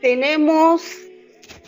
tenemos 0.00 0.82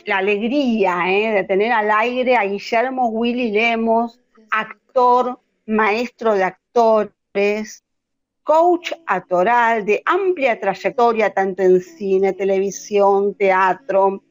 la 0.07 0.19
alegría 0.19 1.11
¿eh? 1.11 1.33
de 1.33 1.45
tener 1.45 1.73
al 1.73 1.91
aire 1.91 2.37
a 2.37 2.45
Guillermo 2.45 3.09
Willy 3.09 3.53
Lemos, 3.53 4.21
actor, 4.51 5.39
maestro 5.67 6.35
de 6.35 6.45
actores, 6.45 7.85
coach 8.43 8.93
actoral 9.07 9.85
de 9.85 10.03
amplia 10.05 10.59
trayectoria 10.59 11.31
tanto 11.31 11.63
en 11.63 11.81
cine, 11.81 12.33
televisión, 12.33 13.35
teatro. 13.35 14.23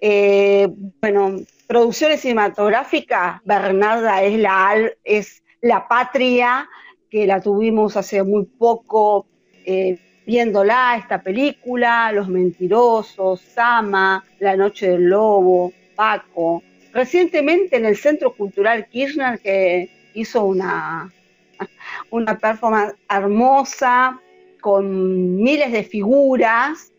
Eh, 0.00 0.68
bueno, 1.00 1.36
producciones 1.66 2.20
cinematográficas, 2.20 3.40
Bernarda 3.44 4.22
es 4.22 4.38
la, 4.38 4.90
es 5.04 5.42
la 5.60 5.86
patria, 5.86 6.68
que 7.10 7.26
la 7.26 7.40
tuvimos 7.40 7.96
hace 7.96 8.22
muy 8.22 8.44
poco 8.44 9.26
eh, 9.64 9.98
viéndola, 10.26 10.96
esta 10.96 11.22
película, 11.22 12.12
Los 12.12 12.28
Mentirosos, 12.28 13.40
Sama, 13.40 14.24
La 14.38 14.56
Noche 14.56 14.90
del 14.90 15.04
Lobo, 15.04 15.72
Paco. 15.94 16.62
Recientemente 16.92 17.76
en 17.76 17.86
el 17.86 17.96
Centro 17.96 18.34
Cultural 18.34 18.86
Kirchner 18.88 19.40
que 19.40 19.90
hizo 20.14 20.44
una, 20.44 21.12
una 22.10 22.38
performance 22.38 22.94
hermosa 23.08 24.20
con 24.60 25.36
miles 25.36 25.72
de 25.72 25.84
figuras, 25.84 26.92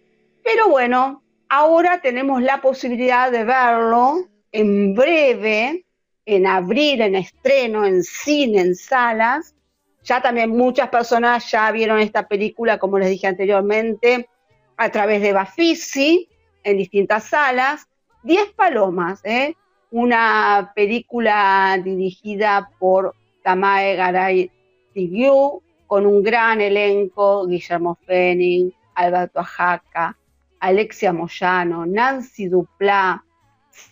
pero 0.44 0.70
bueno, 0.70 1.22
ahora 1.50 2.02
tenemos 2.02 2.42
la 2.42 2.62
posibilidad 2.62 3.32
de 3.32 3.44
verlo 3.44 4.28
en 4.52 4.94
breve, 4.94 5.86
en 6.26 6.48
abril, 6.48 7.02
en 7.02 7.16
estreno, 7.16 7.86
en 7.86 8.04
cine, 8.04 8.62
en 8.62 8.76
salas. 8.76 9.56
Ya 10.04 10.22
también 10.22 10.50
muchas 10.50 10.90
personas 10.90 11.50
ya 11.52 11.72
vieron 11.72 12.00
esta 12.00 12.28
película, 12.28 12.80
como 12.80 12.98
les 12.98 13.10
dije 13.10 13.28
anteriormente, 13.28 14.30
a 14.78 14.90
través 14.90 15.22
de 15.22 15.34
Bafisi, 15.34 16.28
en 16.64 16.78
distintas 16.78 17.26
salas. 17.26 17.88
Diez 18.24 18.52
Palomas, 18.54 19.22
¿eh? 19.24 19.56
una 19.92 20.72
película 20.76 21.80
dirigida 21.84 22.72
por 22.80 23.14
Tamae 23.44 23.96
Garay 23.96 24.52
Tigyu, 24.94 25.62
con 25.86 26.06
un 26.06 26.24
gran 26.24 26.62
elenco, 26.62 27.46
Guillermo 27.48 27.98
Fenning, 28.06 28.74
Alberto 28.96 29.40
Ajaca, 29.40 30.18
Alexia 30.60 31.12
Moyano, 31.12 31.86
Nancy 31.86 32.48
Duplá, 32.48 33.24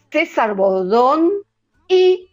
César 0.09 0.55
Bodón 0.55 1.31
y 1.87 2.29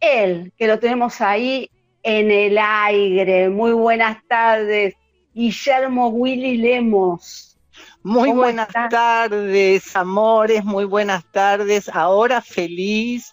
él, 0.00 0.52
que 0.56 0.66
lo 0.68 0.78
tenemos 0.78 1.20
ahí 1.20 1.70
en 2.02 2.30
el 2.30 2.58
aire. 2.58 3.48
Muy 3.48 3.72
buenas 3.72 4.18
tardes, 4.26 4.94
Guillermo 5.34 6.08
Willy 6.08 6.56
Lemos. 6.58 7.56
Muy 8.02 8.32
buenas 8.32 8.68
tardes, 8.68 9.94
amores, 9.94 10.64
muy 10.64 10.84
buenas 10.84 11.24
tardes. 11.30 11.88
Ahora 11.88 12.40
feliz 12.40 13.32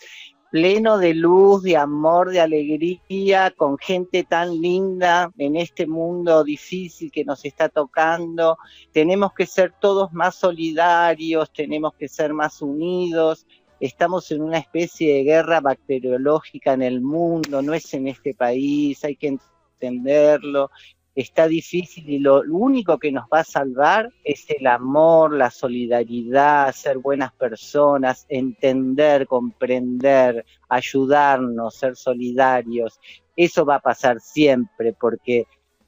pleno 0.56 0.98
de 0.98 1.14
luz, 1.14 1.64
de 1.64 1.76
amor, 1.76 2.32
de 2.32 2.40
alegría, 2.40 3.52
con 3.52 3.78
gente 3.78 4.24
tan 4.24 4.62
linda 4.62 5.30
en 5.38 5.58
este 5.58 5.86
mundo 5.86 6.46
difícil 6.46 7.12
que 7.12 7.26
nos 7.26 7.44
está 7.44 7.68
tocando. 7.68 8.58
Tenemos 8.94 9.34
que 9.34 9.46
ser 9.46 9.74
todos 9.82 10.14
más 10.14 10.36
solidarios, 10.36 11.52
tenemos 11.52 11.94
que 11.96 12.08
ser 12.08 12.34
más 12.34 12.62
unidos. 12.62 13.46
Estamos 13.80 14.32
en 14.32 14.42
una 14.42 14.58
especie 14.58 15.16
de 15.16 15.24
guerra 15.24 15.60
bacteriológica 15.60 16.74
en 16.74 16.82
el 16.82 17.02
mundo, 17.02 17.62
no 17.62 17.74
es 17.74 17.94
en 17.94 18.08
este 18.08 18.34
país, 18.34 19.04
hay 19.04 19.16
que 19.16 19.38
entenderlo 19.80 20.70
está 21.16 21.48
difícil 21.48 22.10
y 22.10 22.20
lo, 22.20 22.42
único 22.50 22.98
que 23.00 23.12
nos 23.12 23.26
va 23.34 23.40
a 23.40 23.46
salvar 23.46 24.12
es 24.24 24.46
el 24.50 24.68
amor, 24.68 25.34
la 25.34 25.50
solidaridad, 25.50 26.74
ser 26.74 26.98
buenas 26.98 27.32
personas, 27.34 28.26
entender, 28.28 29.26
comprender, 29.26 30.46
ayudarnos, 30.68 31.76
ser 31.76 31.96
solidarios. 31.96 33.00
Eso 33.36 33.66
va 33.66 33.76
a 33.76 33.80
pasar 33.80 34.20
siempre 34.20 34.94
porque 34.94 35.46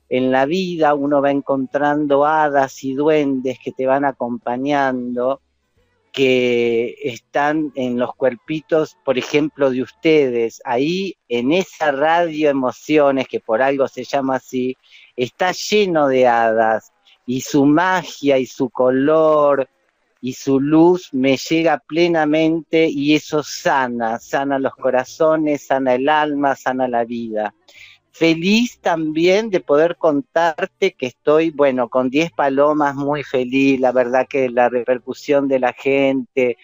en 0.09 0.31
la 0.31 0.45
vida 0.45 0.95
uno 0.95 1.21
va 1.21 1.31
encontrando 1.31 2.25
hadas 2.25 2.81
y 2.85 2.93
duendes 2.93 3.59
que 3.61 3.73
te 3.73 3.85
van 3.85 4.05
acompañando 4.05 5.41
que 6.17 6.95
están 7.03 7.71
en 7.75 7.99
los 7.99 8.15
cuerpitos, 8.15 8.97
por 9.05 9.19
ejemplo, 9.19 9.69
de 9.69 9.83
ustedes, 9.83 10.63
ahí 10.65 11.15
en 11.29 11.51
esa 11.51 11.91
radio 11.91 12.49
emociones, 12.49 13.27
que 13.27 13.39
por 13.39 13.61
algo 13.61 13.87
se 13.87 14.03
llama 14.03 14.37
así, 14.37 14.75
está 15.15 15.51
lleno 15.51 16.07
de 16.07 16.25
hadas 16.25 16.91
y 17.27 17.41
su 17.41 17.65
magia 17.65 18.39
y 18.39 18.47
su 18.47 18.71
color 18.71 19.69
y 20.19 20.33
su 20.33 20.59
luz 20.59 21.09
me 21.11 21.37
llega 21.37 21.77
plenamente 21.87 22.89
y 22.89 23.13
eso 23.13 23.43
sana, 23.43 24.17
sana 24.17 24.57
los 24.57 24.73
corazones, 24.73 25.67
sana 25.67 25.93
el 25.93 26.09
alma, 26.09 26.55
sana 26.55 26.87
la 26.87 27.05
vida. 27.05 27.53
Feliz 28.17 28.79
también 28.79 29.51
de 29.51 29.59
poder 29.59 29.95
contarte 29.95 30.93
que 30.93 31.05
estoy, 31.05 31.51
bueno, 31.51 31.87
con 31.87 32.09
10 32.09 32.31
palomas 32.31 32.95
muy 32.95 33.23
feliz, 33.23 33.79
la 33.79 33.91
verdad 33.91 34.25
que 34.27 34.49
la 34.49 34.69
repercusión 34.69 35.47
de 35.47 35.59
la 35.59 35.71
gente 35.71 36.57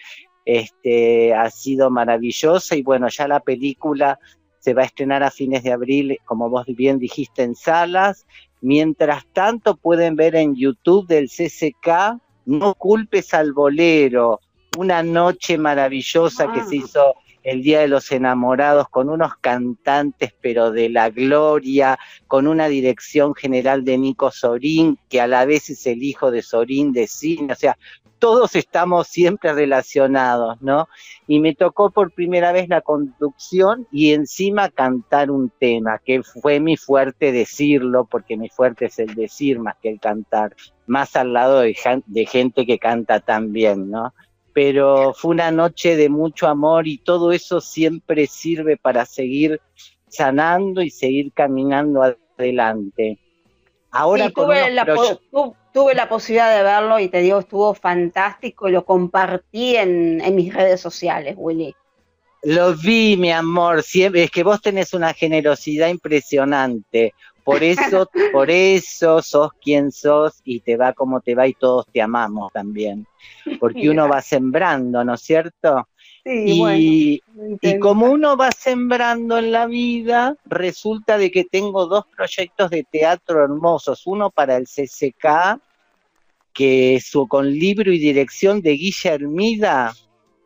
este, 0.44 1.32
ha 1.32 1.48
sido 1.50 1.90
maravillosa 1.90 2.74
y 2.74 2.82
bueno, 2.82 3.08
ya 3.08 3.28
la 3.28 3.38
película 3.38 4.18
se 4.58 4.74
va 4.74 4.82
a 4.82 4.86
estrenar 4.86 5.22
a 5.22 5.30
fines 5.30 5.62
de 5.62 5.70
abril, 5.70 6.18
como 6.24 6.50
vos 6.50 6.66
bien 6.66 6.98
dijiste, 6.98 7.44
en 7.44 7.54
salas. 7.54 8.26
Mientras 8.60 9.24
tanto, 9.32 9.76
pueden 9.76 10.16
ver 10.16 10.34
en 10.34 10.56
YouTube 10.56 11.06
del 11.06 11.28
CCK, 11.28 12.18
No 12.46 12.74
culpes 12.74 13.32
al 13.32 13.52
bolero, 13.52 14.40
una 14.76 15.04
noche 15.04 15.56
maravillosa 15.56 16.52
que 16.52 16.64
se 16.64 16.74
ah. 16.74 16.78
hizo 16.84 17.14
el 17.44 17.62
Día 17.62 17.80
de 17.80 17.88
los 17.88 18.10
Enamorados 18.10 18.88
con 18.88 19.08
unos 19.08 19.36
cantantes, 19.36 20.34
pero 20.40 20.72
de 20.72 20.88
la 20.88 21.10
gloria, 21.10 21.98
con 22.26 22.48
una 22.48 22.68
dirección 22.68 23.34
general 23.34 23.84
de 23.84 23.98
Nico 23.98 24.30
Sorín, 24.30 24.98
que 25.08 25.20
a 25.20 25.26
la 25.26 25.44
vez 25.44 25.70
es 25.70 25.86
el 25.86 26.02
hijo 26.02 26.30
de 26.30 26.42
Sorín 26.42 26.92
de 26.92 27.06
cine, 27.06 27.52
o 27.52 27.56
sea, 27.56 27.76
todos 28.24 28.56
estamos 28.56 29.08
siempre 29.08 29.52
relacionados, 29.52 30.56
¿no? 30.62 30.88
Y 31.26 31.40
me 31.40 31.54
tocó 31.54 31.90
por 31.90 32.10
primera 32.10 32.52
vez 32.52 32.70
la 32.70 32.80
conducción 32.80 33.86
y 33.92 34.14
encima 34.14 34.70
cantar 34.70 35.30
un 35.30 35.50
tema, 35.50 36.00
que 36.02 36.22
fue 36.22 36.58
mi 36.58 36.78
fuerte 36.78 37.32
decirlo, 37.32 38.06
porque 38.06 38.38
mi 38.38 38.48
fuerte 38.48 38.86
es 38.86 38.98
el 38.98 39.14
decir 39.14 39.58
más 39.58 39.76
que 39.82 39.90
el 39.90 40.00
cantar, 40.00 40.56
más 40.86 41.16
al 41.16 41.34
lado 41.34 41.60
de, 41.60 41.74
gente 41.74 42.64
que 42.64 42.78
canta 42.78 43.20
tan 43.20 43.52
bien, 43.52 43.90
¿no? 43.90 44.14
Pero 44.54 45.12
fue 45.12 45.32
una 45.32 45.50
noche 45.50 45.96
de 45.96 46.08
mucho 46.08 46.46
amor 46.46 46.88
y 46.88 46.98
todo 46.98 47.32
eso 47.32 47.60
siempre 47.60 48.26
sirve 48.26 48.78
para 48.78 49.04
seguir 49.04 49.60
sanando 50.08 50.80
y 50.80 50.90
seguir 50.90 51.32
caminando 51.34 52.02
adelante. 52.38 53.18
Ahora 53.90 54.30
tuve, 54.30 54.70
la 54.70 54.84
tuve, 55.72 55.94
la 55.94 56.08
posibilidad 56.08 56.56
de 56.56 56.62
verlo 56.62 56.98
y 56.98 57.08
te 57.08 57.20
digo, 57.20 57.38
estuvo 57.40 57.74
fantástico 57.74 58.68
y 58.68 58.72
lo 58.72 58.84
compartí 58.84 59.76
en, 59.76 60.34
mis 60.34 60.52
redes 60.52 60.80
sociales, 60.80 61.34
Willy. 61.36 61.74
Lo 62.42 62.74
vi, 62.74 63.16
mi 63.16 63.30
amor, 63.30 63.82
siempre, 63.82 64.24
es 64.24 64.30
que 64.30 64.42
vos 64.42 64.60
tenés 64.60 64.94
una 64.94 65.14
generosidad 65.14 65.88
impresionante. 65.88 67.14
Por 67.44 67.62
eso, 67.62 68.10
por 68.32 68.50
eso 68.50 69.22
sos 69.22 69.52
quien 69.62 69.92
sos 69.92 70.40
y 70.44 70.60
te 70.60 70.76
va 70.76 70.92
como 70.92 71.20
te 71.20 71.34
va 71.34 71.46
y 71.46 71.54
todos 71.54 71.86
te 71.92 72.02
amamos 72.02 72.52
también. 72.52 73.06
Porque 73.60 73.88
uno 73.90 74.08
va 74.08 74.20
sembrando, 74.20 75.04
¿no 75.04 75.14
es 75.14 75.20
cierto? 75.20 75.88
y, 76.26 77.22
y, 77.60 77.78
como 77.80 78.06
uno 78.06 78.36
va 78.36 78.50
sembrando 78.50 79.38
en 79.38 79.52
la 79.52 79.66
vida, 79.66 80.36
resulta 80.46 81.18
de 81.18 81.30
que 81.30 81.44
tengo 81.44 81.86
dos 81.86 82.06
proyectos 82.16 82.70
de 82.70 82.84
teatro 82.84 83.44
hermosos. 83.44 84.06
Uno 84.06 84.30
para 84.30 84.56
el 84.56 84.64
CCK, 84.64 85.60
que 86.54 86.94
es 86.94 87.12
con 87.28 87.50
libro 87.50 87.92
y 87.92 87.98
dirección 87.98 88.62
de 88.62 88.70
Guilla 88.72 89.12
Hermida, 89.12 89.92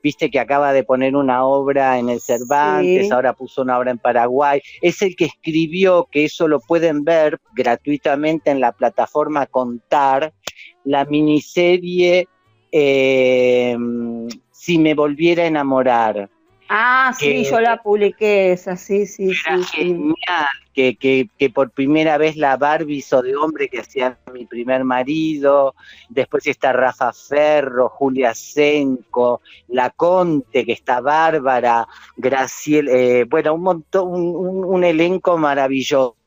viste 0.03 0.31
que 0.31 0.41
acaba 0.41 0.73
de 0.73 0.85
poner 0.85 1.17
una 1.17 1.45
obra 1.45 1.99
en 1.99 2.09
el 2.09 2.21
Cervantes, 2.21 3.11
ahora 3.11 3.33
puso 3.33 3.63
una 3.63 3.79
obra 3.79 3.91
en 3.91 3.99
Paraguay, 3.99 4.61
es 4.83 5.03
el 5.03 5.17
que 5.17 5.27
escribió, 5.27 6.09
que 6.11 6.25
eso 6.25 6.49
lo 6.49 6.61
pueden 6.61 7.05
ver 7.05 7.39
gratuitamente 7.55 8.51
en 8.51 8.61
la 8.61 8.73
plataforma 8.73 9.47
Contar, 9.47 10.33
la 10.85 11.05
miniserie 11.05 12.29
eh, 12.73 13.77
si 14.53 14.79
me 14.79 14.95
volviera 14.95 15.45
a 15.45 15.47
enamorar. 15.47 16.29
Ah, 16.69 17.13
sí, 17.17 17.45
yo 17.45 17.61
la 17.61 17.83
publiqué 17.83 18.53
esa, 18.53 18.77
sí, 18.77 19.07
sí. 19.07 19.31
Era 19.47 19.63
genial 19.65 20.15
que, 20.75 20.97
que, 20.97 21.29
que, 21.39 21.51
por 21.51 21.71
primera 21.71 22.19
vez 22.19 22.37
la 22.37 22.57
Barbie 22.57 22.99
hizo 22.99 23.23
de 23.23 23.35
hombre 23.35 23.69
que 23.69 23.81
hacía 23.81 24.19
mi 24.33 24.45
primer 24.45 24.85
marido, 24.85 25.75
después 26.11 26.47
está 26.47 26.73
Rafa 26.73 27.13
Ferro, 27.13 27.89
Julia 27.89 28.35
Senco, 28.35 29.41
La 29.69 29.91
Conte, 29.91 30.67
que 30.67 30.73
está 30.73 31.01
Bárbara, 31.01 31.89
Graciel, 32.17 32.89
eh, 32.89 33.25
bueno, 33.25 33.55
un 33.55 33.63
montón, 33.63 34.09
un, 34.09 34.65
un 34.65 34.85
elenco 34.85 35.39
maravilloso 35.39 36.18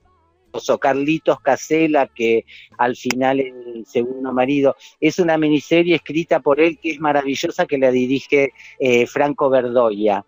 Carlitos 0.80 1.40
Casela, 1.42 2.08
que 2.08 2.46
al 2.78 2.96
final 2.96 3.40
es 3.40 3.54
el 3.76 3.86
segundo 3.86 4.34
marido. 4.34 4.76
Es 5.00 5.20
una 5.20 5.38
miniserie 5.38 5.96
escrita 5.96 6.40
por 6.40 6.60
él 6.60 6.80
que 6.82 6.92
es 6.92 7.00
maravillosa, 7.00 7.66
que 7.66 7.78
la 7.78 7.92
dirige 7.92 8.54
eh, 8.80 9.08
Franco 9.08 9.50
Verdoya. 9.50 10.26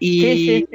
Y 0.00 0.66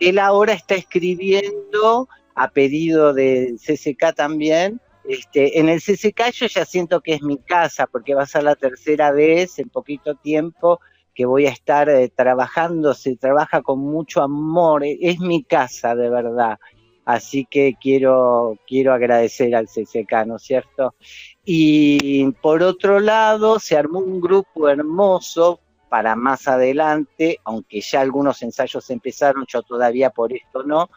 él 0.00 0.18
ahora 0.18 0.52
está 0.52 0.74
escribiendo, 0.74 2.08
a 2.34 2.50
pedido 2.50 3.14
del 3.14 3.58
CCK 3.58 4.14
también, 4.14 4.80
este, 5.08 5.60
en 5.60 5.68
el 5.68 5.80
CCK 5.80 6.32
yo 6.32 6.46
ya 6.46 6.64
siento 6.64 7.00
que 7.00 7.14
es 7.14 7.22
mi 7.22 7.38
casa, 7.38 7.86
porque 7.86 8.14
va 8.14 8.22
a 8.22 8.26
ser 8.26 8.42
la 8.42 8.56
tercera 8.56 9.12
vez 9.12 9.58
en 9.58 9.68
poquito 9.68 10.16
tiempo 10.16 10.80
que 11.14 11.26
voy 11.26 11.46
a 11.46 11.50
estar 11.50 11.88
eh, 11.88 12.10
trabajando, 12.14 12.92
se 12.92 13.16
trabaja 13.16 13.62
con 13.62 13.78
mucho 13.78 14.20
amor, 14.20 14.84
e, 14.84 14.98
es 15.00 15.18
mi 15.18 15.44
casa 15.44 15.94
de 15.94 16.10
verdad. 16.10 16.58
Así 17.06 17.46
que 17.48 17.76
quiero, 17.80 18.58
quiero 18.66 18.92
agradecer 18.92 19.54
al 19.54 19.68
CCK, 19.68 20.26
¿no 20.26 20.36
es 20.36 20.42
cierto? 20.42 20.96
Y 21.44 22.32
por 22.42 22.64
otro 22.64 22.98
lado, 22.98 23.60
se 23.60 23.76
armó 23.76 24.00
un 24.00 24.20
grupo 24.20 24.68
hermoso 24.68 25.60
para 25.88 26.16
más 26.16 26.48
adelante, 26.48 27.38
aunque 27.44 27.80
ya 27.80 28.00
algunos 28.00 28.42
ensayos 28.42 28.90
empezaron, 28.90 29.46
yo 29.46 29.62
todavía 29.62 30.10
por 30.10 30.32
esto 30.32 30.64
no, 30.64 30.90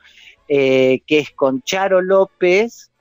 eh, 0.47 1.01
que 1.05 1.19
es 1.19 1.31
con 1.31 1.61
Charo 1.61 2.01
López, 2.01 2.91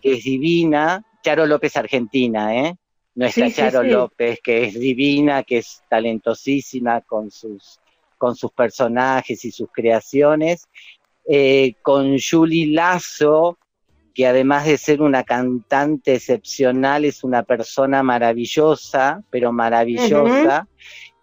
que 0.00 0.14
es 0.14 0.24
divina, 0.24 1.04
Charo 1.22 1.44
López 1.44 1.76
Argentina, 1.76 2.56
¿eh? 2.56 2.74
nuestra 3.14 3.50
Charo 3.50 3.82
López, 3.82 4.40
que 4.42 4.64
es 4.64 4.80
divina, 4.80 5.42
que 5.42 5.58
es 5.58 5.82
talentosísima 5.90 7.02
con 7.02 7.30
sus, 7.30 7.80
con 8.16 8.34
sus 8.34 8.52
personajes 8.52 9.44
y 9.44 9.50
sus 9.50 9.68
creaciones, 9.70 10.68
eh, 11.28 11.74
con 11.82 12.16
Julie 12.18 12.72
Lazo, 12.72 13.58
que 14.14 14.26
además 14.26 14.64
de 14.66 14.78
ser 14.78 15.02
una 15.02 15.24
cantante 15.24 16.14
excepcional, 16.14 17.04
es 17.04 17.22
una 17.22 17.42
persona 17.42 18.02
maravillosa, 18.02 19.22
pero 19.30 19.52
maravillosa. 19.52 20.66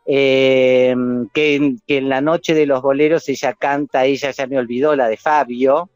Eh, 0.05 0.94
que, 1.33 1.75
en 1.88 2.09
la 2.09 2.21
noche 2.21 2.53
de 2.53 2.65
los 2.65 2.81
boleros 2.81 3.27
ella 3.29 3.53
canta, 3.53 4.05
ella 4.05 4.31
ya 4.31 4.47
me 4.47 4.57
olvidó, 4.57 4.95
la 4.95 5.07
de 5.07 5.17
Fabio, 5.17 5.89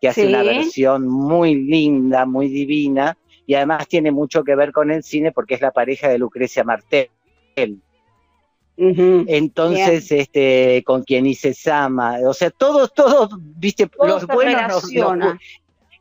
que 0.00 0.08
hace 0.08 0.28
una 0.28 0.42
versión 0.42 1.08
muy 1.08 1.54
linda, 1.54 2.26
muy 2.26 2.48
divina, 2.48 3.16
y 3.46 3.54
además 3.54 3.88
tiene 3.88 4.12
mucho 4.12 4.44
que 4.44 4.54
ver 4.54 4.70
con 4.70 4.90
el 4.90 5.02
cine 5.02 5.32
porque 5.32 5.54
es 5.54 5.60
la 5.60 5.72
pareja 5.72 6.08
de 6.08 6.18
Lucrecia 6.18 6.62
Martel. 6.62 7.10
Entonces, 8.78 10.12
este, 10.12 10.84
con 10.86 11.02
quien 11.02 11.26
hice 11.26 11.52
Sama, 11.52 12.18
o 12.24 12.32
sea, 12.32 12.50
todos, 12.50 12.94
todos, 12.94 13.30
viste, 13.40 13.90
los 14.00 14.24
buenos 14.26 14.84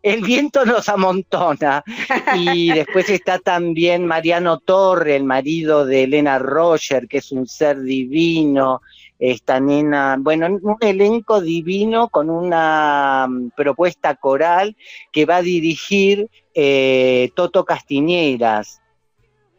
el 0.03 0.24
viento 0.24 0.65
nos 0.65 0.89
amontona. 0.89 1.83
Y 2.35 2.71
después 2.71 3.09
está 3.09 3.39
también 3.39 4.06
Mariano 4.06 4.59
Torre, 4.59 5.15
el 5.15 5.24
marido 5.24 5.85
de 5.85 6.03
Elena 6.03 6.39
Roger, 6.39 7.07
que 7.07 7.18
es 7.18 7.31
un 7.31 7.47
ser 7.47 7.81
divino. 7.81 8.81
Esta 9.19 9.59
nena, 9.59 10.15
bueno, 10.19 10.45
un 10.62 10.77
elenco 10.79 11.41
divino 11.41 12.07
con 12.09 12.29
una 12.29 13.25
mm, 13.27 13.50
propuesta 13.57 14.13
coral 14.15 14.75
que 15.12 15.25
va 15.25 15.38
a 15.38 15.41
dirigir 15.41 16.29
eh, 16.53 17.31
Toto 17.35 17.65
Castiñeras, 17.65 18.79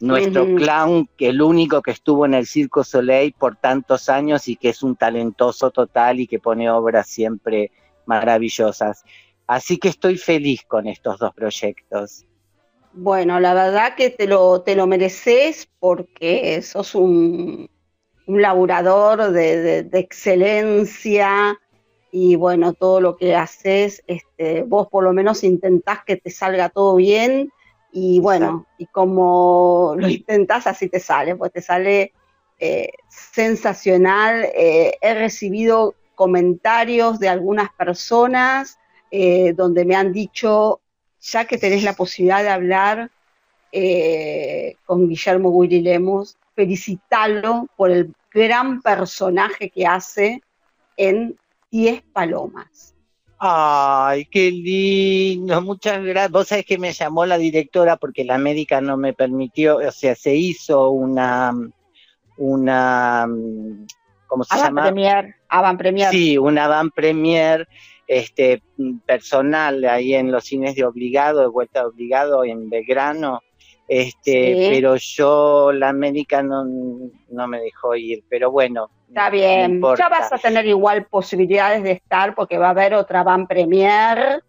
nuestro 0.00 0.47
clown, 0.55 1.09
que 1.17 1.29
el 1.29 1.43
único 1.43 1.83
que 1.83 1.91
estuvo 1.91 2.25
en 2.25 2.35
el 2.35 2.47
Circo 2.47 2.85
Soleil 2.85 3.33
por 3.33 3.56
tantos 3.56 4.09
años 4.09 4.49
y 4.49 4.56
que 4.56 4.71
es 4.71 4.83
un 4.83 4.97
talentoso 4.97 5.71
total 5.71 6.21
y 6.21 6.27
que 6.27 6.39
pone 6.39 6.71
obras 6.71 7.09
siempre 7.09 7.71
maravillosas. 8.06 9.05
Así 9.47 9.79
que 9.79 9.89
estoy 9.89 10.17
feliz 10.17 10.62
con 10.67 10.87
estos 10.87 11.19
dos 11.19 11.35
proyectos. 11.35 12.25
Bueno, 12.93 13.41
la 13.41 13.55
verdad 13.55 13.95
que 13.97 14.11
te 14.11 14.27
lo, 14.27 14.62
te 14.62 14.75
lo 14.75 14.87
mereces 14.87 15.69
porque 15.79 16.61
sos 16.62 16.94
un, 16.94 17.69
un 18.27 18.43
laburador 18.43 19.33
de, 19.33 19.89
excelencia 19.93 21.59
y 22.11 22.37
bueno, 22.37 22.75
todo 22.75 23.01
lo 23.01 23.17
que 23.17 23.35
haces, 23.35 24.03
este, 24.06 24.62
vos 24.62 24.89
por 24.89 25.05
lo 25.05 25.12
menos 25.12 25.44
intentás 25.44 26.05
que 26.05 26.17
te 26.17 26.31
salga 26.31 26.69
todo 26.69 26.97
bien 26.97 27.51
y 27.93 28.20
bueno, 28.20 28.67
y 28.76 28.87
como 28.87 29.94
lo 29.96 30.08
intentás 30.08 30.67
así 30.67 30.88
te 30.88 31.00
sale, 31.00 31.37
pues 31.37 31.52
te 31.52 31.62
sale 31.62 32.12
eh, 32.58 32.90
sensacional. 33.08 34.44
Eh, 34.55 34.99
he 35.00 35.14
recibido 35.14 35.94
comentarios 36.14 37.19
de 37.20 37.29
algunas 37.29 37.70
personas 37.73 38.79
eh, 39.11 39.52
donde 39.55 39.85
me 39.85 39.94
han 39.94 40.12
dicho, 40.12 40.81
ya 41.20 41.44
que 41.46 41.58
tenés 41.58 41.82
la 41.82 41.94
posibilidad 41.94 42.43
de 42.43 42.50
hablar 42.50 43.11
con 44.87 45.08
Guillermo 45.08 45.50
Willy 45.50 45.82
Lemos, 45.82 46.38
felicitarlo 46.55 47.67
por 47.76 47.91
el 47.91 48.14
gran 48.32 48.81
personaje 48.81 49.69
que 49.69 49.87
hace 49.87 50.43
en 50.96 51.38
Diez 51.70 52.02
Palomas. 52.12 52.98
Ay, 53.40 54.25
qué 54.26 54.50
lindo, 54.50 55.62
muchas 55.62 56.02
gracias. 56.02 56.32
Vos 56.32 56.49
sabés 56.49 56.64
que 56.67 56.79
me 56.79 56.93
llamó 56.93 57.25
la 57.25 57.38
directora 57.38 57.96
porque 57.96 58.25
la 58.25 58.37
médica 58.37 58.81
no 58.81 58.96
me 58.96 59.12
permitió, 59.12 59.76
o 59.76 59.93
sea, 59.93 60.17
se 60.17 60.35
hizo 60.35 60.90
una, 60.90 61.52
una, 62.37 63.29
¿cómo 64.26 64.43
se 64.43 64.56
llama? 64.56 64.82
Premier, 64.82 65.37
Avant 65.49 65.79
Premier. 65.79 66.11
Sí, 66.11 66.37
una 66.37 66.64
Avant 66.64 66.93
Premier 66.93 67.69
este, 68.08 68.62
personal 69.06 69.84
ahí 69.84 70.14
en 70.14 70.32
los 70.32 70.44
cines 70.44 70.75
de 70.75 70.84
obligado, 70.84 71.41
de 71.41 71.46
vuelta 71.46 71.81
de 71.81 71.87
obligado 71.87 72.44
en 72.44 72.69
Belgrano, 72.69 73.43
este, 73.88 74.69
pero 74.70 74.96
yo, 74.96 75.73
la 75.73 75.94
médica 75.94 76.43
no, 76.43 76.67
me 77.49 77.61
dejó 77.61 77.96
ir, 77.96 78.23
pero 78.29 78.50
bueno. 78.50 78.90
Está 79.08 79.31
bien, 79.31 79.81
ya 79.96 80.11
vas 80.11 80.31
a 80.31 80.37
tener 80.37 80.67
igual 80.67 81.06
posibilidades 81.06 81.82
de 81.82 81.93
estar 81.93 82.35
porque 82.35 82.58
va 82.58 82.67
a 82.67 82.70
haber 82.70 82.93
otra 82.93 83.23
van 83.23 83.46
premier, 83.46 84.44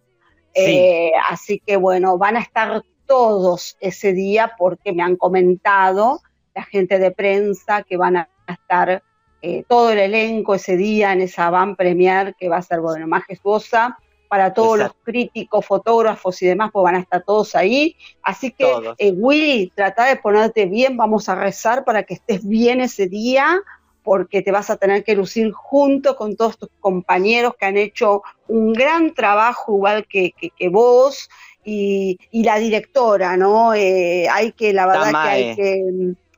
eh, 0.53 1.13
así 1.29 1.61
que 1.65 1.77
bueno, 1.77 2.17
van 2.17 2.35
a 2.35 2.41
estar 2.41 2.83
todos 3.07 3.77
ese 3.79 4.11
día 4.11 4.51
porque 4.57 4.91
me 4.91 5.03
han 5.03 5.15
comentado 5.15 6.19
la 6.53 6.63
gente 6.63 6.99
de 6.99 7.11
prensa 7.11 7.83
que 7.83 7.95
van 7.95 8.17
a 8.17 8.29
estar 8.45 9.01
eh, 9.41 9.63
todo 9.69 9.91
el 9.91 9.99
elenco 9.99 10.55
ese 10.55 10.75
día 10.75 11.13
en 11.13 11.21
esa 11.21 11.49
van 11.49 11.77
premier 11.77 12.35
que 12.35 12.49
va 12.49 12.57
a 12.57 12.61
ser 12.61 12.81
bueno, 12.81 13.07
majestuosa 13.07 13.97
para 14.29 14.53
todos 14.53 14.79
los 14.79 14.91
críticos, 15.03 15.65
fotógrafos 15.65 16.41
y 16.41 16.47
demás, 16.47 16.69
pues 16.71 16.83
van 16.83 16.95
a 16.95 16.99
estar 16.99 17.23
todos 17.23 17.55
ahí. 17.55 17.97
Así 18.23 18.51
que, 18.51 18.71
eh, 18.97 19.11
Willy, 19.11 19.73
trata 19.75 20.05
de 20.05 20.15
ponerte 20.15 20.65
bien, 20.65 20.95
vamos 20.95 21.27
a 21.27 21.35
rezar 21.35 21.83
para 21.83 22.03
que 22.03 22.13
estés 22.13 22.47
bien 22.47 22.79
ese 22.79 23.07
día, 23.07 23.59
porque 24.03 24.41
te 24.41 24.51
vas 24.51 24.69
a 24.69 24.77
tener 24.77 25.03
que 25.03 25.15
lucir 25.15 25.51
junto 25.51 26.15
con 26.15 26.37
todos 26.37 26.57
tus 26.57 26.69
compañeros 26.79 27.55
que 27.59 27.65
han 27.65 27.77
hecho 27.77 28.21
un 28.47 28.71
gran 28.71 29.13
trabajo 29.13 29.75
igual 29.75 30.07
que, 30.07 30.31
que, 30.31 30.69
vos 30.69 31.29
y, 31.65 32.17
la 32.31 32.57
directora, 32.57 33.35
¿no? 33.35 33.73
Eh, 33.73 34.29
hay 34.29 34.53
que, 34.53 34.71
la 34.71 34.85
verdad 34.85 35.11
que 35.11 35.29
hay 35.29 35.55
que, 35.55 35.83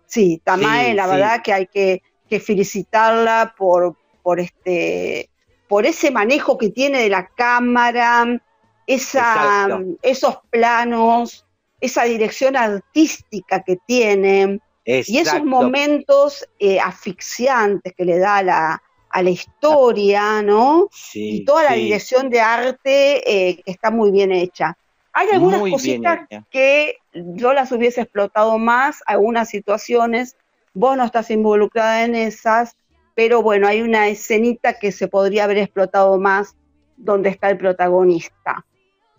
sí, 0.07 0.41
Tamae, 0.43 0.95
la 0.95 1.07
verdad 1.07 1.41
que 1.43 1.53
hay 1.53 1.67
que 1.67 2.01
que 2.31 2.39
felicitarla 2.39 3.53
por, 3.57 3.97
por, 4.23 4.39
este, 4.39 5.29
por 5.71 5.85
ese 5.85 6.11
manejo 6.11 6.57
que 6.57 6.69
tiene 6.69 7.03
de 7.03 7.07
la 7.07 7.27
cámara, 7.27 8.41
esa, 8.85 9.69
esos 10.01 10.39
planos, 10.49 11.45
esa 11.79 12.03
dirección 12.03 12.57
artística 12.57 13.63
que 13.63 13.77
tiene. 13.87 14.59
Y 14.83 15.17
esos 15.19 15.45
momentos 15.45 16.45
eh, 16.59 16.77
asfixiantes 16.81 17.93
que 17.95 18.03
le 18.03 18.19
da 18.19 18.35
a 18.35 18.43
la, 18.43 18.83
a 19.09 19.23
la 19.23 19.29
historia, 19.29 20.41
¿no? 20.41 20.89
y 21.13 21.45
toda 21.45 21.63
la 21.63 21.75
dirección 21.75 22.29
de 22.29 22.41
arte 22.41 23.49
eh, 23.49 23.61
que 23.63 23.71
está 23.71 23.91
muy 23.91 24.11
bien 24.11 24.33
hecha. 24.33 24.77
Hay 25.13 25.29
algunas 25.31 25.61
cositas 25.61 26.27
que 26.49 26.97
yo 27.13 27.53
las 27.53 27.71
hubiese 27.71 28.01
explotado 28.01 28.57
más, 28.57 29.03
algunas 29.05 29.47
situaciones. 29.47 30.35
Vos 30.73 30.97
no 30.97 31.05
estás 31.05 31.31
involucrada 31.31 32.03
en 32.03 32.15
esas, 32.15 32.75
pero 33.15 33.41
bueno, 33.41 33.67
hay 33.67 33.81
una 33.81 34.07
escenita 34.07 34.73
que 34.79 34.91
se 34.91 35.07
podría 35.07 35.45
haber 35.45 35.57
explotado 35.57 36.17
más 36.17 36.55
donde 36.97 37.29
está 37.29 37.49
el 37.49 37.57
protagonista, 37.57 38.65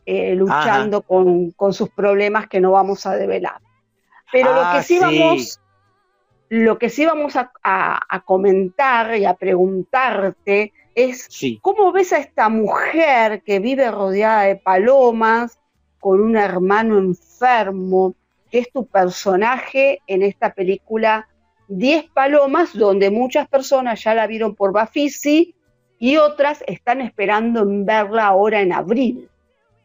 eh, 0.07 0.35
luchando 0.35 1.03
con, 1.03 1.55
sus 1.73 1.91
problemas 1.91 2.49
que 2.49 2.61
no 2.61 2.73
vamos 2.73 3.07
a 3.07 3.17
develar. 3.17 3.61
Pero 4.31 4.55
lo 4.55 4.61
que 4.61 4.79
ah, 4.79 4.83
sí, 4.83 4.99
vamos, 4.99 5.61
lo 6.49 6.79
que 6.79 6.91
sí 6.91 7.05
vamos 7.07 7.35
a, 7.37 8.23
comentar 8.25 9.17
y 9.17 9.25
a 9.25 9.35
preguntarte 9.35 10.73
es 10.95 11.29
cómo 11.61 11.93
ves 11.93 12.13
a 12.13 12.19
esta 12.19 12.49
mujer 12.49 13.43
que 13.43 13.59
vive 13.59 13.91
rodeada 13.91 14.43
de 14.43 14.57
palomas, 14.57 15.59
con 15.99 16.21
un 16.21 16.37
hermano 16.37 16.99
enfermo, 16.99 18.15
que 18.51 18.59
es 18.59 18.73
tu 18.73 18.87
personaje 18.87 20.03
en 20.07 20.23
esta 20.23 20.53
película 20.53 21.29
10 21.69 22.11
palomas, 22.11 22.73
donde 22.75 23.11
muchas 23.11 23.49
personas 23.49 24.03
ya 24.03 24.15
la 24.15 24.27
vieron 24.27 24.55
por 24.55 24.73
Bafisi 24.73 25.55
y 25.99 26.17
otras 26.17 26.65
están 26.67 27.01
esperando 27.01 27.63
en 27.63 27.87
verla 27.87 28.27
ahora 28.27 28.61
en 28.61 28.73
abril. 28.73 29.29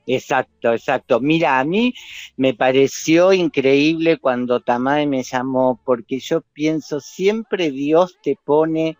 Exacto, 0.07 0.71
exacto. 0.71 1.19
Mira, 1.19 1.59
a 1.59 1.65
mí 1.65 1.93
me 2.37 2.53
pareció 2.53 3.33
increíble 3.33 4.17
cuando 4.17 4.61
Tamae 4.61 5.05
me 5.05 5.21
llamó, 5.21 5.79
porque 5.83 6.19
yo 6.19 6.41
pienso, 6.53 7.01
siempre 7.01 7.71
Dios 7.71 8.17
te 8.23 8.37
pone, 8.43 8.97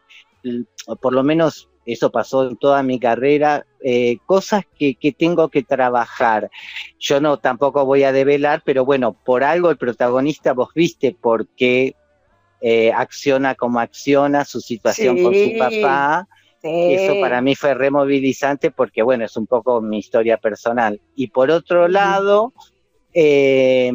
o 0.85 0.95
por 0.97 1.13
lo 1.13 1.23
menos 1.23 1.69
eso 1.87 2.11
pasó 2.11 2.49
en 2.49 2.57
toda 2.57 2.83
mi 2.83 2.99
carrera, 2.99 3.65
eh, 3.81 4.17
cosas 4.25 4.65
que, 4.77 4.97
tengo 5.17 5.47
que 5.47 5.63
trabajar. 5.63 6.51
Yo 6.99 7.21
no 7.21 7.37
tampoco 7.37 7.85
voy 7.85 8.03
a 8.03 8.11
develar, 8.11 8.61
pero 8.65 8.83
bueno, 8.83 9.13
por 9.13 9.45
algo 9.45 9.71
el 9.71 9.77
protagonista, 9.77 10.51
vos 10.51 10.69
viste 10.75 11.13
por 11.13 11.47
qué 11.47 11.95
eh, 12.61 12.91
acciona 12.91 13.55
como 13.55 13.79
acciona, 13.79 14.45
su 14.45 14.61
situación 14.61 15.21
con 15.21 15.33
su 15.33 15.57
papá. 15.57 16.27
Eso 16.61 17.21
para 17.21 17.41
mí 17.41 17.55
fue 17.55 17.73
removilizante 17.73 18.71
porque, 18.71 19.01
bueno, 19.01 19.23
es 19.25 19.37
un 19.37 19.47
poco 19.47 19.79
mi 19.81 19.99
historia 19.99 20.37
personal. 20.37 20.99
Y 21.15 21.27
por 21.27 21.49
otro 21.49 21.87
lado, 21.87 22.53
eh, 23.13 23.91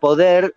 poder 0.00 0.54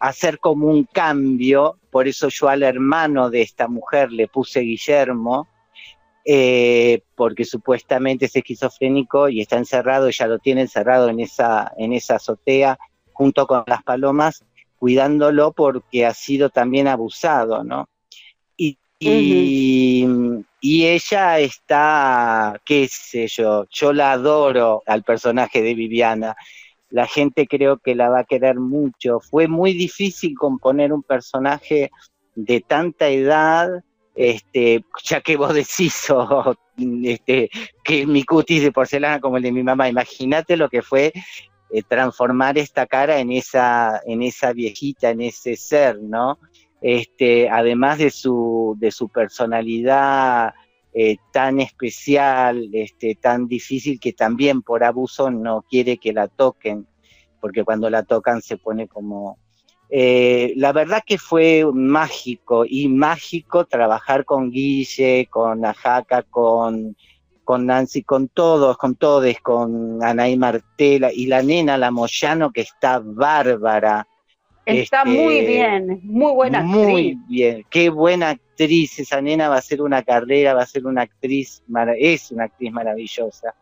hacer 0.00 0.38
como 0.38 0.66
un 0.66 0.84
cambio, 0.84 1.78
por 1.90 2.08
eso 2.08 2.28
yo 2.28 2.48
al 2.48 2.62
hermano 2.62 3.30
de 3.30 3.42
esta 3.42 3.68
mujer 3.68 4.10
le 4.10 4.26
puse 4.26 4.60
Guillermo, 4.60 5.46
eh, 6.24 7.02
porque 7.14 7.44
supuestamente 7.44 8.26
es 8.26 8.36
esquizofrénico 8.36 9.28
y 9.28 9.40
está 9.40 9.56
encerrado, 9.56 10.08
ella 10.08 10.26
lo 10.26 10.38
tiene 10.38 10.62
encerrado 10.62 11.08
en 11.08 11.20
esa, 11.20 11.72
en 11.76 11.92
esa 11.92 12.16
azotea 12.16 12.78
junto 13.12 13.46
con 13.46 13.64
las 13.66 13.82
palomas, 13.82 14.44
cuidándolo 14.80 15.52
porque 15.52 16.06
ha 16.06 16.14
sido 16.14 16.48
también 16.48 16.88
abusado, 16.88 17.62
¿no? 17.62 17.88
Y, 18.56 18.78
y, 20.62 20.84
ella 20.86 21.38
está, 21.38 22.60
qué 22.64 22.88
sé 22.90 23.28
yo, 23.28 23.66
yo 23.70 23.92
la 23.92 24.12
adoro 24.12 24.82
al 24.86 25.02
personaje 25.04 25.62
de 25.62 25.74
Viviana, 25.74 26.36
la 26.90 27.06
gente 27.06 27.46
creo 27.46 27.78
que 27.78 27.94
la 27.94 28.10
va 28.10 28.20
a 28.20 28.24
querer 28.24 28.56
mucho. 28.56 29.20
Fue 29.20 29.48
muy 29.48 29.72
difícil 29.72 30.36
componer 30.36 30.92
un 30.92 31.02
personaje 31.02 31.90
de 32.34 32.60
tanta 32.60 33.08
edad, 33.08 33.68
este, 34.14 34.84
ya 35.04 35.20
que 35.20 35.36
vos 35.36 35.54
decís 35.54 36.08
este, 37.04 37.50
que 37.84 38.06
mi 38.06 38.24
cutis 38.24 38.62
de 38.62 38.72
porcelana 38.72 39.20
como 39.20 39.36
el 39.36 39.42
de 39.42 39.52
mi 39.52 39.62
mamá, 39.62 39.88
imagínate 39.88 40.56
lo 40.56 40.68
que 40.68 40.82
fue 40.82 41.12
eh, 41.72 41.82
transformar 41.86 42.58
esta 42.58 42.86
cara 42.86 43.20
en 43.20 43.30
esa, 43.30 44.00
en 44.04 44.22
esa 44.22 44.52
viejita, 44.52 45.10
en 45.10 45.20
ese 45.20 45.56
ser, 45.56 46.00
¿no? 46.00 46.38
Este, 46.80 47.48
además 47.48 47.98
de 47.98 48.10
su, 48.10 48.76
de 48.78 48.90
su 48.90 49.08
personalidad 49.08 50.54
eh, 50.92 51.18
tan 51.32 51.60
especial, 51.60 52.68
este, 52.72 53.14
tan 53.14 53.46
difícil 53.46 54.00
que 54.00 54.12
también 54.12 54.62
por 54.62 54.82
abuso 54.82 55.30
no 55.30 55.62
quiere 55.62 55.98
que 55.98 56.12
la 56.12 56.26
toquen, 56.26 56.88
porque 57.40 57.62
cuando 57.64 57.88
la 57.90 58.02
tocan 58.02 58.42
se 58.42 58.56
pone 58.56 58.88
como... 58.88 59.38
Eh, 59.92 60.52
la 60.56 60.72
verdad 60.72 61.02
que 61.04 61.18
fue 61.18 61.64
mágico 61.72 62.64
y 62.64 62.88
mágico 62.88 63.64
trabajar 63.64 64.24
con 64.24 64.50
Guille, 64.50 65.26
con 65.30 65.64
Ajaca, 65.64 66.22
con, 66.22 66.96
con 67.44 67.66
Nancy, 67.66 68.02
con 68.02 68.28
todos, 68.28 68.76
con 68.76 68.94
todos, 68.94 69.34
con 69.42 70.02
Anaí 70.02 70.36
Martela 70.36 71.10
y 71.12 71.26
la 71.26 71.42
nena, 71.42 71.76
la 71.76 71.90
Moyano, 71.90 72.52
que 72.52 72.62
está 72.62 73.00
bárbara. 73.02 74.06
Está 74.64 75.04
muy 75.04 75.38
este, 75.38 75.46
bien, 75.46 76.00
muy 76.04 76.32
buena 76.32 76.60
actriz. 76.60 76.74
Muy 76.74 77.18
bien, 77.28 77.66
qué 77.70 77.90
buena 77.90 78.30
actriz. 78.30 78.98
Esa 78.98 79.20
nena 79.20 79.48
va 79.48 79.56
a 79.56 79.62
ser 79.62 79.82
una 79.82 80.02
carrera, 80.02 80.54
va 80.54 80.62
a 80.62 80.66
ser 80.66 80.86
una 80.86 81.02
actriz, 81.02 81.62
es 81.98 82.30
una 82.30 82.44
actriz 82.44 82.72
maravillosa. 82.72 83.54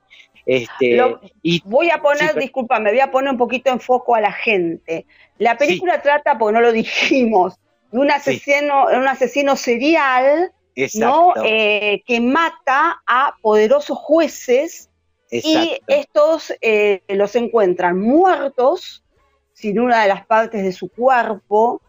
Este, 0.44 0.98
y, 1.42 1.62
voy 1.66 1.90
a 1.90 2.00
poner, 2.00 2.34
disculpa, 2.34 2.80
me 2.80 2.90
voy 2.90 3.00
a 3.00 3.10
poner 3.10 3.32
un 3.32 3.38
poquito 3.38 3.70
en 3.70 3.80
foco 3.80 4.14
a 4.14 4.20
la 4.20 4.32
gente. 4.32 5.04
La 5.38 5.58
película 5.58 6.00
trata, 6.00 6.38
porque 6.38 6.54
no 6.54 6.60
lo 6.60 6.72
dijimos, 6.72 7.58
de 7.92 7.98
un 7.98 8.10
asesino, 8.10 8.86
un 8.86 9.06
asesino 9.08 9.56
serial 9.56 10.52
¿no? 10.94 11.34
Eh, 11.44 12.02
que 12.06 12.20
mata 12.20 13.02
a 13.06 13.34
poderosos 13.42 13.98
jueces 13.98 14.90
y 15.30 15.78
estos 15.86 16.52
eh, 16.60 17.02
los 17.08 17.36
encuentran 17.36 18.00
muertos 18.00 19.04
sin 19.52 19.80
una 19.80 20.02
de 20.02 20.08
las 20.08 20.24
partes 20.24 20.62
de 20.62 20.72
su 20.72 20.88
cuerpo 20.88 21.82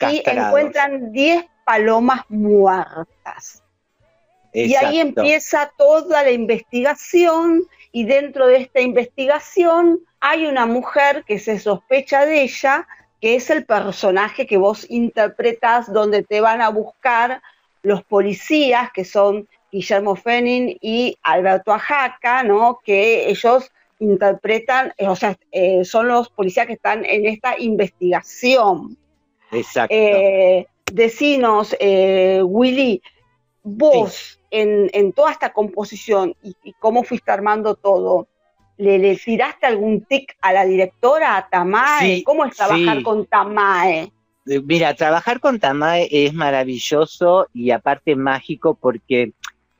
y 0.00 0.22
encuentran 0.24 1.12
10 1.12 1.46
palomas 1.64 2.20
muertas. 2.28 3.62
Y 4.52 4.74
ahí 4.76 5.00
empieza 5.00 5.72
toda 5.76 6.22
la 6.22 6.30
investigación 6.30 7.66
y 7.90 8.04
dentro 8.04 8.46
de 8.46 8.58
esta 8.58 8.80
investigación 8.80 10.00
hay 10.20 10.46
una 10.46 10.66
mujer 10.66 11.24
que 11.26 11.38
se 11.38 11.58
sospecha 11.58 12.24
de 12.24 12.42
ella, 12.42 12.86
que 13.20 13.34
es 13.34 13.50
el 13.50 13.64
personaje 13.64 14.46
que 14.46 14.56
vos 14.56 14.86
interpretas 14.88 15.92
donde 15.92 16.22
te 16.22 16.40
van 16.40 16.60
a 16.60 16.68
buscar 16.68 17.42
los 17.84 18.02
policías, 18.02 18.90
que 18.92 19.04
son 19.04 19.48
Guillermo 19.70 20.16
Fenning 20.16 20.76
y 20.80 21.16
Alberto 21.22 21.72
Ajaca, 21.72 22.42
¿no? 22.42 22.80
Que 22.82 23.28
ellos 23.28 23.70
interpretan, 24.00 24.92
eh, 24.96 25.06
o 25.06 25.14
sea, 25.14 25.36
eh, 25.52 25.84
son 25.84 26.08
los 26.08 26.28
policías 26.30 26.66
que 26.66 26.72
están 26.72 27.04
en 27.04 27.26
esta 27.26 27.58
investigación. 27.58 28.96
Exacto. 29.52 29.94
Eh, 29.94 30.66
decinos, 30.92 31.76
eh, 31.78 32.42
Willy, 32.42 33.02
vos 33.62 34.40
en, 34.50 35.12
toda 35.12 35.32
esta 35.32 35.52
composición 35.52 36.34
y, 36.42 36.72
cómo 36.78 37.02
fuiste 37.02 37.30
armando 37.30 37.74
todo, 37.74 38.28
¿le, 38.76 39.16
tiraste 39.16 39.66
algún 39.66 40.04
tic 40.04 40.36
a 40.40 40.52
la 40.52 40.64
directora, 40.64 41.36
a 41.36 41.48
Tamae? 41.48 42.22
¿Cómo 42.24 42.44
es 42.44 42.56
trabajar 42.56 43.02
con 43.02 43.26
Tamae? 43.26 44.12
Mira, 44.46 44.94
trabajar 44.94 45.40
con 45.40 45.58
Tamae 45.58 46.08
es 46.10 46.34
maravilloso 46.34 47.48
y 47.54 47.70
aparte 47.70 48.14
mágico 48.14 48.74
porque 48.74 49.32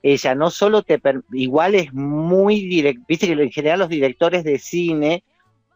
ella 0.02 0.34
no 0.34 0.50
solo 0.50 0.82
te, 0.82 1.00
igual 1.32 1.74
es 1.74 1.92
muy 1.92 2.60
directo, 2.60 3.04
viste 3.08 3.26
que 3.26 3.32
en 3.32 3.50
general 3.50 3.78
los 3.80 3.88
directores 3.88 4.44
de 4.44 4.58
cine 4.58 5.22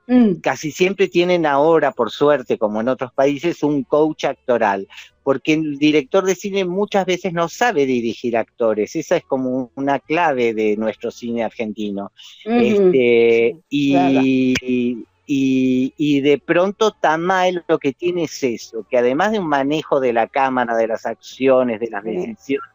mm. 0.07 0.35
casi 0.42 0.71
siempre 0.71 1.09
tienen 1.09 1.47
ahora, 1.47 1.92
por 1.92 2.11
suerte, 2.11 2.59
como 2.59 2.80
en 2.80 2.88
otros 2.88 3.12
países, 3.12 3.62
un 3.62 3.85
coach 3.85 4.25
actoral, 4.25 4.87
porque 5.23 5.54
el 5.54 5.78
director 5.78 6.25
de 6.25 6.35
cine 6.35 6.64
muchas 6.64 7.04
veces 7.04 7.33
no 7.33 7.49
sabe 7.49 7.87
dirigir 7.87 8.37
actores, 8.37 8.97
esa 8.97 9.16
es 9.16 9.25
como 9.25 9.71
una 9.75 9.99
clave 9.99 10.52
de 10.52 10.76
nuestro 10.76 11.11
cine 11.11 11.42
argentino. 11.42 12.12
este, 12.45 13.57
y, 13.71 15.04
y, 15.30 16.20
de 16.23 16.38
pronto 16.38 16.92
Tamael 16.92 17.62
lo 17.68 17.78
que 17.78 17.92
tiene 17.92 18.25
es 18.25 18.42
eso, 18.42 18.87
que 18.88 18.97
además 18.97 19.32
de 19.32 19.38
un 19.38 19.47
manejo 19.47 20.00
de 20.00 20.14
la 20.14 20.26
cámara, 20.26 20.75
de 20.75 20.87
las 20.87 21.04
acciones, 21.04 21.80
de 21.80 21.90
las 21.90 22.02
decisiones, 22.02 22.70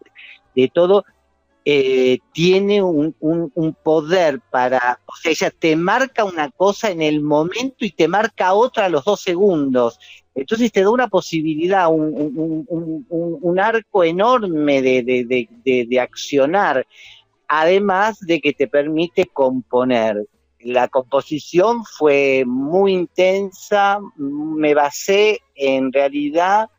de 0.55 0.67
todo, 0.71 1.03
eh, 1.65 2.19
tiene 2.31 2.83
un, 2.83 3.15
poder 3.81 4.39
para, 4.51 4.99
o 5.07 5.15
sea, 5.15 5.31
ella 5.31 5.49
te 5.49 5.75
marca 5.75 6.25
una 6.25 6.51
cosa 6.51 6.91
en 6.91 7.01
el 7.01 7.21
momento 7.21 7.85
y 7.85 7.91
te 7.91 8.07
marca 8.07 8.53
otra 8.53 8.85
a 8.85 8.89
los 8.89 9.03
dos 9.03 9.21
segundos. 9.21 9.97
Entonces 10.35 10.71
te 10.71 10.83
da 10.83 10.91
una 10.91 11.07
posibilidad, 11.07 11.87
un, 11.89 13.59
arco 13.59 14.03
enorme 14.03 14.83
de, 14.83 15.99
accionar, 15.99 16.85
además 17.47 18.19
de 18.19 18.39
que 18.39 18.53
te 18.53 18.67
permite 18.67 19.25
componer. 19.25 20.27
La 20.63 20.87
composición 20.87 21.83
fue 21.83 22.45
muy 22.47 22.93
intensa, 22.93 23.99
me 24.15 24.73
basé 24.73 25.41
en 25.55 25.91
realidad 25.91 26.69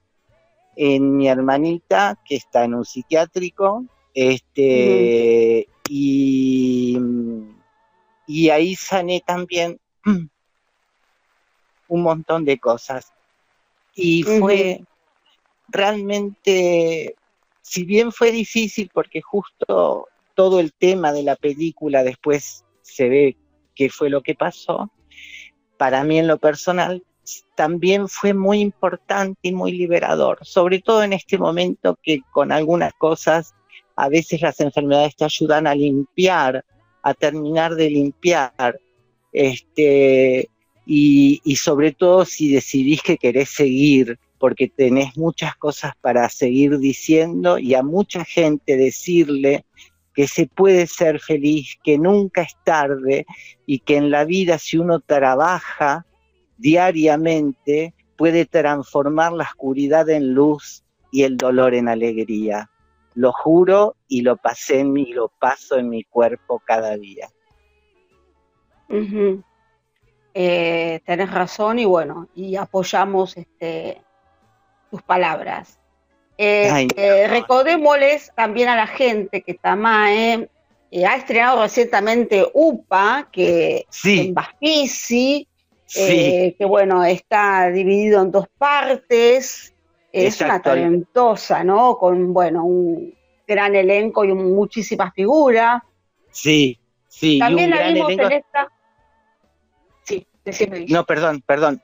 en 0.75 1.17
mi 1.17 1.29
hermanita 1.29 2.19
que 2.25 2.37
está 2.37 2.65
en 2.65 2.75
un 2.75 2.87
psiquiátrico, 2.87 3.85
este, 4.15 5.69
y, 5.89 6.99
y 8.27 8.49
ahí 8.49 8.75
sané 8.75 9.23
también 9.25 9.79
un 11.89 12.03
montón 12.03 12.47
de 12.47 12.59
cosas. 12.59 13.13
Y 13.95 14.23
fue 14.23 14.83
realmente, 15.69 17.15
si 17.61 17.85
bien 17.85 18.13
fue 18.13 18.31
difícil 18.33 18.91
porque 18.93 19.21
justo 19.21 20.09
todo 20.35 20.59
el 20.59 20.73
tema 20.73 21.13
de 21.13 21.23
la 21.23 21.37
película 21.37 22.03
después 22.03 22.65
se 22.83 23.09
ve 23.09 23.37
qué 23.75 23.91
fue 23.91 24.11
lo 24.11 24.23
que 24.23 24.35
pasó, 24.35 24.91
para 25.77 26.05
mí 26.05 26.19
en 26.19 26.27
lo 26.27 26.39
personal 26.39 27.03
también 27.55 28.09
fue 28.09 28.35
muy 28.35 28.61
importante 28.61 29.41
y 29.43 29.53
muy 29.53 29.73
liberador, 29.73 30.39
sobre 30.43 30.81
todo 30.81 31.03
en 31.03 31.13
este 31.13 31.39
momento 31.39 31.99
que 32.03 32.21
con 32.33 32.53
algunas 32.53 32.93
cosas 32.95 33.55
a 33.97 34.09
veces 34.09 34.41
las 34.43 34.61
enfermedades 34.61 35.17
te 35.17 35.25
ayudan 35.25 35.67
a 35.67 35.75
limpiar, 35.75 36.65
a 37.03 37.15
terminar 37.15 37.75
de 37.75 37.91
limpiar, 37.91 38.81
este, 39.33 40.49
y, 40.87 41.57
sobre 41.57 41.93
todo 41.93 42.25
si 42.25 42.53
decidís 42.53 43.03
que 43.03 43.17
querés 43.17 43.51
seguir, 43.51 44.19
porque 44.39 44.69
tenés 44.69 45.17
muchas 45.17 45.57
cosas 45.57 45.93
para 46.01 46.29
seguir 46.29 46.79
diciendo 46.79 47.59
y 47.59 47.75
a 47.75 47.83
mucha 47.83 48.25
gente 48.25 48.77
decirle 48.77 49.65
que 50.15 50.29
se 50.29 50.47
puede 50.47 50.87
ser 50.87 51.21
feliz, 51.21 51.77
que 51.83 51.99
nunca 51.99 52.43
es 52.43 52.57
tarde 52.65 53.27
y 53.67 53.81
que 53.81 53.97
en 53.97 54.11
la 54.11 54.25
vida 54.25 54.59
si 54.59 54.79
uno 54.79 55.01
trabaja 55.01 56.07
diariamente 56.57 57.95
puede 58.17 58.47
transformar 58.47 59.33
la 59.33 59.45
oscuridad 59.45 60.09
en 60.09 60.33
luz 60.35 60.85
y 61.11 61.25
el 61.25 61.37
dolor 61.37 61.75
en 61.75 61.89
alegría. 61.89 62.71
Lo 63.15 63.33
juro 63.33 63.97
y 64.09 64.23
lo 64.23 64.37
pasé 64.37 64.81
en 64.81 64.93
mí, 64.93 65.13
lo 65.13 65.29
paso 65.29 65.77
en 65.79 65.89
mi 65.89 66.05
cuerpo 66.05 66.63
cada 66.65 66.97
día. 66.97 67.29
Eh, 70.37 71.01
tenés 71.07 71.33
razón 71.33 71.79
y 71.79 71.85
bueno, 71.85 72.29
y 72.35 72.57
apoyamos 72.57 73.37
este, 73.37 74.03
tus 74.91 75.03
palabras. 75.03 75.79
Eh, 76.37 76.89
eh, 76.97 77.29
recordémosles 77.29 78.33
también 78.35 78.69
a 78.69 78.77
la 78.77 78.87
gente 78.89 79.43
que 79.43 79.55
Tamae 79.55 80.49
eh, 80.91 81.07
ha 81.07 81.17
estrenado 81.17 81.63
recientemente 81.63 82.45
UPA, 82.53 83.29
que 83.31 83.87
en 84.05 84.35
Bafisi, 84.35 85.47
que 85.87 86.57
bueno, 86.67 87.05
está 87.05 87.71
dividido 87.71 88.23
en 88.23 88.33
dos 88.33 88.47
partes. 88.59 89.73
Es 90.13 90.41
una 90.41 90.63
talentosa, 90.63 91.65
¿no? 91.65 91.99
Con, 91.99 92.33
bueno, 92.33 92.65
un 92.65 93.15
gran 93.47 93.75
elenco 93.75 94.25
y 94.25 94.33
muchísimas 94.33 95.13
figuras. 95.13 95.83
Sí, 96.31 96.79
sí. 97.09 97.39
También 97.39 97.71
la 97.71 97.89
vimos 97.89 98.13
en 98.13 98.33
esta. 98.33 98.69
Sí, 100.05 100.27
decime. 100.45 100.87
No, 100.89 101.05
perdón, 101.05 101.43
perdón. 101.45 101.83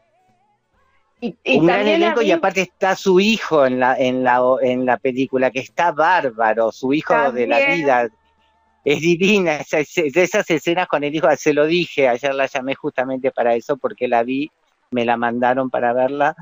Y, 1.20 1.36
un 1.58 1.66
gran 1.66 1.86
elenco 1.86 2.22
y 2.22 2.30
aparte 2.30 2.62
está 2.62 2.96
su 2.96 3.20
hijo 3.20 3.66
en 3.66 3.78
la, 3.78 3.96
en 3.96 4.24
la, 4.24 4.40
en 4.62 4.86
la 4.86 4.96
película, 4.96 5.50
que 5.50 5.60
está 5.60 5.92
bárbaro, 5.92 6.72
su 6.72 6.92
hijo 6.94 7.32
de 7.32 7.46
la 7.46 7.74
vida. 7.74 8.08
Es 8.82 9.00
divina, 9.00 9.58
de 9.58 10.22
esas 10.22 10.50
escenas 10.50 10.88
con 10.88 11.04
el 11.04 11.14
hijo, 11.14 11.28
se 11.36 11.52
lo 11.52 11.66
dije, 11.66 12.08
ayer 12.08 12.34
la 12.34 12.46
llamé 12.46 12.74
justamente 12.74 13.30
para 13.30 13.54
eso, 13.54 13.76
porque 13.76 14.08
la 14.08 14.22
vi, 14.22 14.50
me 14.90 15.04
la 15.04 15.18
mandaron 15.18 15.68
para 15.68 15.92
verla, 15.92 16.34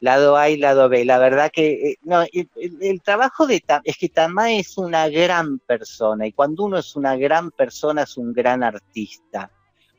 lado 0.00 0.36
A 0.36 0.50
y 0.50 0.56
lado 0.56 0.88
B. 0.88 1.04
La 1.04 1.18
verdad 1.18 1.52
que 1.52 1.90
eh, 1.90 1.96
no, 2.02 2.24
el, 2.32 3.00
trabajo 3.02 3.46
de 3.46 3.60
Tam, 3.60 3.80
es 3.84 3.96
que 3.96 4.08
Tamá 4.08 4.52
es 4.52 4.76
una 4.76 5.08
gran 5.08 5.60
persona, 5.60 6.26
y 6.26 6.32
cuando 6.32 6.64
uno 6.64 6.78
es 6.78 6.96
una 6.96 7.16
gran 7.16 7.52
persona 7.52 8.02
es 8.02 8.16
un 8.16 8.32
gran 8.32 8.64
artista. 8.64 9.50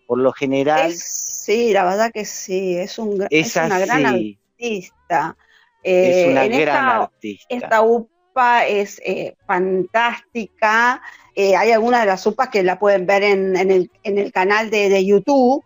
Por 0.06 0.20
lo 0.20 0.32
general... 0.34 0.94
sí, 0.94 1.74
la 1.74 1.84
verdad 1.84 2.12
que 2.12 2.26
sí, 2.26 2.78
es, 2.78 2.98
un, 2.98 3.26
es, 3.30 3.56
una 3.56 3.80
gran 3.80 4.06
artista. 4.06 5.38
es 5.84 6.28
una 6.28 6.46
eh, 6.46 6.62
gran 6.62 6.86
artista. 6.86 7.46
Esta 7.50 7.82
UPA 7.82 8.66
es 8.68 9.02
eh, 9.06 9.36
fantástica. 9.46 11.02
Eh, 11.36 11.56
hay 11.56 11.72
algunas 11.72 12.02
de 12.02 12.08
las 12.08 12.26
UPAs 12.26 12.50
que 12.50 12.64
la 12.64 12.80
pueden 12.80 13.06
ver 13.06 13.24
en, 13.24 13.56
el, 13.56 13.92
en 14.04 14.18
el, 14.18 14.32
canal 14.32 14.70
de, 14.70 15.06
YouTube. 15.06 15.64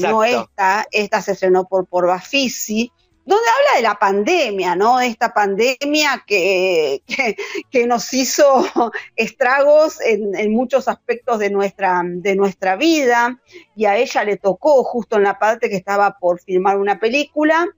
no 0.00 0.24
esta, 0.24 0.86
esta 0.90 1.22
se 1.22 1.32
estrenó 1.32 1.64
por, 1.64 1.86
por 1.86 2.06
Bafisi 2.06 2.92
donde 3.24 3.44
habla 3.58 3.76
de 3.76 3.82
la 3.82 3.98
pandemia, 3.98 4.74
¿no? 4.74 5.00
Esta 5.00 5.32
pandemia 5.32 6.24
que, 6.26 7.02
que, 7.70 7.86
nos 7.86 8.12
hizo 8.12 8.64
estragos 9.16 10.00
en, 10.00 10.52
muchos 10.52 10.88
aspectos 10.88 11.38
de 11.38 11.50
nuestra, 11.50 12.02
de 12.04 12.34
nuestra 12.34 12.76
vida, 12.76 13.40
y 13.76 13.84
a 13.84 13.96
ella 13.96 14.24
le 14.24 14.36
tocó 14.36 14.82
justo 14.82 15.16
en 15.16 15.22
la 15.22 15.38
parte 15.38 15.70
que 15.70 15.76
estaba 15.76 16.18
por 16.18 16.40
filmar 16.40 16.78
una 16.78 16.98
película. 16.98 17.68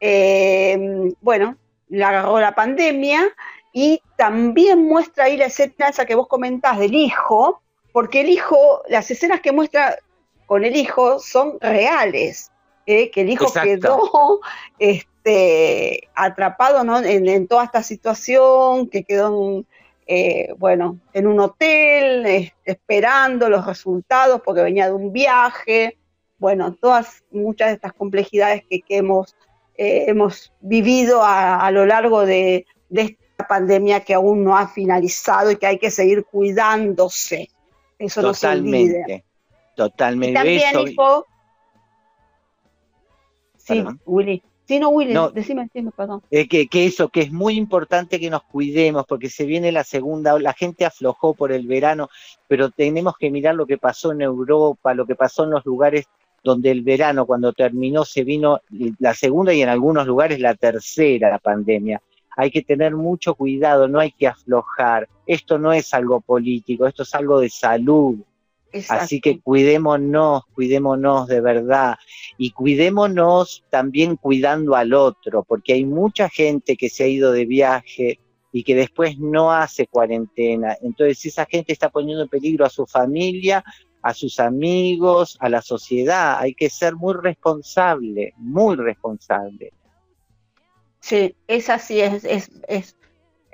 Eh, 0.00 1.12
bueno, 1.20 1.56
le 1.88 2.04
agarró 2.04 2.40
la 2.40 2.54
pandemia 2.54 3.28
y 3.72 4.00
también 4.16 4.84
muestra 4.86 5.24
ahí 5.24 5.36
la 5.36 5.46
escena 5.46 5.92
que 6.06 6.14
vos 6.14 6.28
comentás 6.28 6.78
del 6.78 6.94
hijo, 6.94 7.62
porque 7.92 8.22
el 8.22 8.30
hijo, 8.30 8.82
las 8.88 9.10
escenas 9.10 9.40
que 9.40 9.52
muestra 9.52 9.98
con 10.46 10.64
el 10.64 10.76
hijo 10.76 11.18
son 11.18 11.58
reales 11.60 12.50
que 12.86 13.10
el 13.16 13.30
hijo 13.30 13.52
quedó 13.52 14.40
este, 14.78 16.08
atrapado 16.14 16.80
en, 17.04 17.48
toda 17.48 17.64
esta 17.64 17.82
situación, 17.82 18.88
que 18.88 19.02
quedó 19.02 19.58
en, 19.58 19.66
eh, 20.06 20.54
bueno, 20.56 21.00
en 21.12 21.26
un 21.26 21.40
hotel 21.40 22.52
esperando 22.64 23.50
los 23.50 23.66
resultados 23.66 24.40
porque 24.44 24.62
venía 24.62 24.86
de 24.86 24.92
un 24.92 25.12
viaje. 25.12 25.98
Bueno, 26.38 26.74
todas, 26.74 27.24
muchas 27.32 27.68
de 27.68 27.74
estas 27.74 27.92
complejidades 27.92 28.62
que, 28.68 28.82
hemos, 28.88 29.34
eh, 29.76 30.04
hemos 30.06 30.52
vivido 30.60 31.22
a, 31.24 31.68
lo 31.72 31.86
largo 31.86 32.24
de, 32.24 32.66
esta 32.90 33.48
pandemia 33.48 34.00
que 34.00 34.14
aún 34.14 34.44
no 34.44 34.56
ha 34.56 34.68
finalizado 34.68 35.50
y 35.50 35.56
que 35.56 35.66
hay 35.66 35.78
que 35.78 35.90
seguir 35.90 36.24
cuidándose. 36.24 37.50
Eso 37.98 38.20
totalmente, 38.20 39.00
no 39.00 39.06
se 39.06 39.24
Totalmente. 39.74 40.34
también, 40.34 40.88
hijo, 40.88 41.26
Sí, 43.66 43.84
Willy. 44.04 44.42
Sí, 44.66 44.80
no, 44.80 44.88
Willy, 44.88 45.14
decime, 45.32 45.62
decime, 45.62 45.92
perdón. 45.96 46.22
que, 46.28 46.66
que, 46.66 46.86
eso, 46.86 47.08
que 47.08 47.20
es 47.20 47.30
muy 47.30 47.54
importante 47.54 48.18
que 48.18 48.30
nos 48.30 48.42
cuidemos, 48.42 49.06
porque 49.06 49.30
se 49.30 49.44
viene 49.46 49.70
la 49.70 49.84
segunda, 49.84 50.36
la 50.40 50.54
gente 50.54 50.84
aflojó 50.84 51.34
por 51.34 51.52
el 51.52 51.68
verano, 51.68 52.08
pero 52.48 52.70
tenemos 52.70 53.14
que 53.16 53.30
mirar 53.30 53.54
lo 53.54 53.64
que 53.64 53.78
pasó 53.78 54.10
en 54.10 54.22
Europa, 54.22 54.92
lo 54.92 55.06
que 55.06 55.14
pasó 55.14 55.44
en 55.44 55.50
los 55.50 55.64
lugares 55.64 56.06
donde 56.42 56.70
el 56.72 56.82
verano, 56.82 57.26
cuando 57.26 57.52
terminó, 57.52 58.04
se 58.04 58.24
vino 58.24 58.60
la 58.98 59.14
segunda 59.14 59.52
y 59.52 59.62
en 59.62 59.68
algunos 59.68 60.06
lugares 60.06 60.40
la 60.40 60.54
tercera 60.54 61.38
pandemia. 61.38 62.00
Hay 62.36 62.50
que 62.50 62.62
tener 62.62 62.94
mucho 62.94 63.34
cuidado, 63.34 63.88
no 63.88 63.98
hay 63.98 64.12
que 64.12 64.26
aflojar. 64.26 65.08
Esto 65.26 65.58
no 65.58 65.72
es 65.72 65.92
algo 65.94 66.20
político, 66.20 66.86
esto 66.86 67.02
es 67.02 67.14
algo 67.14 67.40
de 67.40 67.50
salud. 67.50 68.16
Así 68.88 69.20
que 69.20 69.40
cuidémonos, 69.40 70.44
cuidémonos 70.54 71.26
de 71.28 71.40
verdad 71.40 71.96
y 72.38 72.50
cuidémonos 72.50 73.64
también 73.70 74.16
cuidando 74.16 74.74
al 74.74 74.94
otro, 74.94 75.44
porque 75.44 75.74
hay 75.74 75.84
mucha 75.84 76.28
gente 76.28 76.76
que 76.76 76.88
se 76.88 77.04
ha 77.04 77.08
ido 77.08 77.32
de 77.32 77.46
viaje 77.46 78.20
y 78.52 78.62
que 78.62 78.74
después 78.74 79.18
no 79.18 79.52
hace 79.52 79.86
cuarentena. 79.86 80.76
Entonces 80.82 81.24
esa 81.26 81.46
gente 81.46 81.72
está 81.72 81.90
poniendo 81.90 82.22
en 82.22 82.28
peligro 82.28 82.64
a 82.64 82.70
su 82.70 82.86
familia, 82.86 83.64
a 84.02 84.14
sus 84.14 84.40
amigos, 84.40 85.36
a 85.40 85.48
la 85.48 85.62
sociedad. 85.62 86.38
Hay 86.38 86.54
que 86.54 86.70
ser 86.70 86.94
muy 86.94 87.14
responsable, 87.14 88.32
muy 88.36 88.76
responsable. 88.76 89.72
Sí, 91.00 91.34
es 91.46 91.70
así, 91.70 92.00
es, 92.00 92.24
es, 92.24 92.50
es 92.68 92.96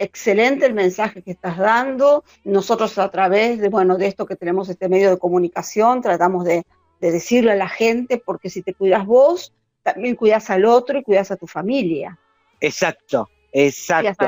excelente 0.03 0.67
el 0.67 0.75
mensaje 0.75 1.23
que 1.23 1.31
estás 1.31 1.59
dando. 1.59 2.25
Nosotros 2.45 2.99
a 2.99 3.11
través 3.11 3.61
de, 3.61 3.69
bueno, 3.69 3.97
de 3.97 4.09
esto 4.09 4.27
que 4.27 4.37
tenemos 4.37 4.69
este 4.69 4.89
medio 4.89 5.11
de 5.11 5.19
comunicación, 5.19 6.03
tratamos 6.03 6.45
de, 6.45 6.65
decirle 7.01 7.53
a 7.53 7.57
la 7.57 7.69
gente, 7.69 8.23
porque 8.25 8.49
si 8.49 8.63
te 8.63 8.75
cuidas 8.75 9.05
vos, 9.05 9.53
también 9.83 10.15
cuidas 10.15 10.51
al 10.51 10.65
otro 10.65 11.01
y 11.01 11.03
cuidas 11.03 11.33
a 11.33 11.37
tu 11.37 11.49
familia. 11.49 12.17
Exacto, 12.61 13.29
exacto. 13.51 14.27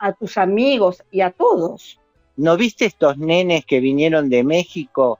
A, 0.00 0.12
tus 0.14 0.38
amigos 0.38 1.02
y 1.10 1.20
a 1.20 1.30
todos. 1.30 2.00
¿No 2.36 2.56
viste 2.56 2.86
estos 2.86 3.18
nenes 3.18 3.66
que 3.66 3.78
vinieron 3.80 4.30
de 4.30 4.42
México 4.42 5.18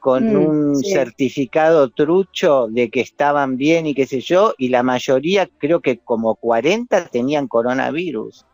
con 0.00 0.32
mm, 0.32 0.36
un 0.36 0.76
certificado 0.76 1.90
trucho 1.90 2.66
de 2.70 2.88
que 2.88 3.02
estaban 3.02 3.58
bien 3.58 3.86
y 3.86 3.94
qué 3.94 4.06
sé 4.06 4.22
yo? 4.22 4.54
Y 4.56 4.70
la 4.70 4.82
mayoría, 4.82 5.50
creo 5.58 5.80
que 5.80 5.98
como 5.98 6.34
40, 6.36 7.08
tenían 7.08 7.46
coronavirus 7.46 8.46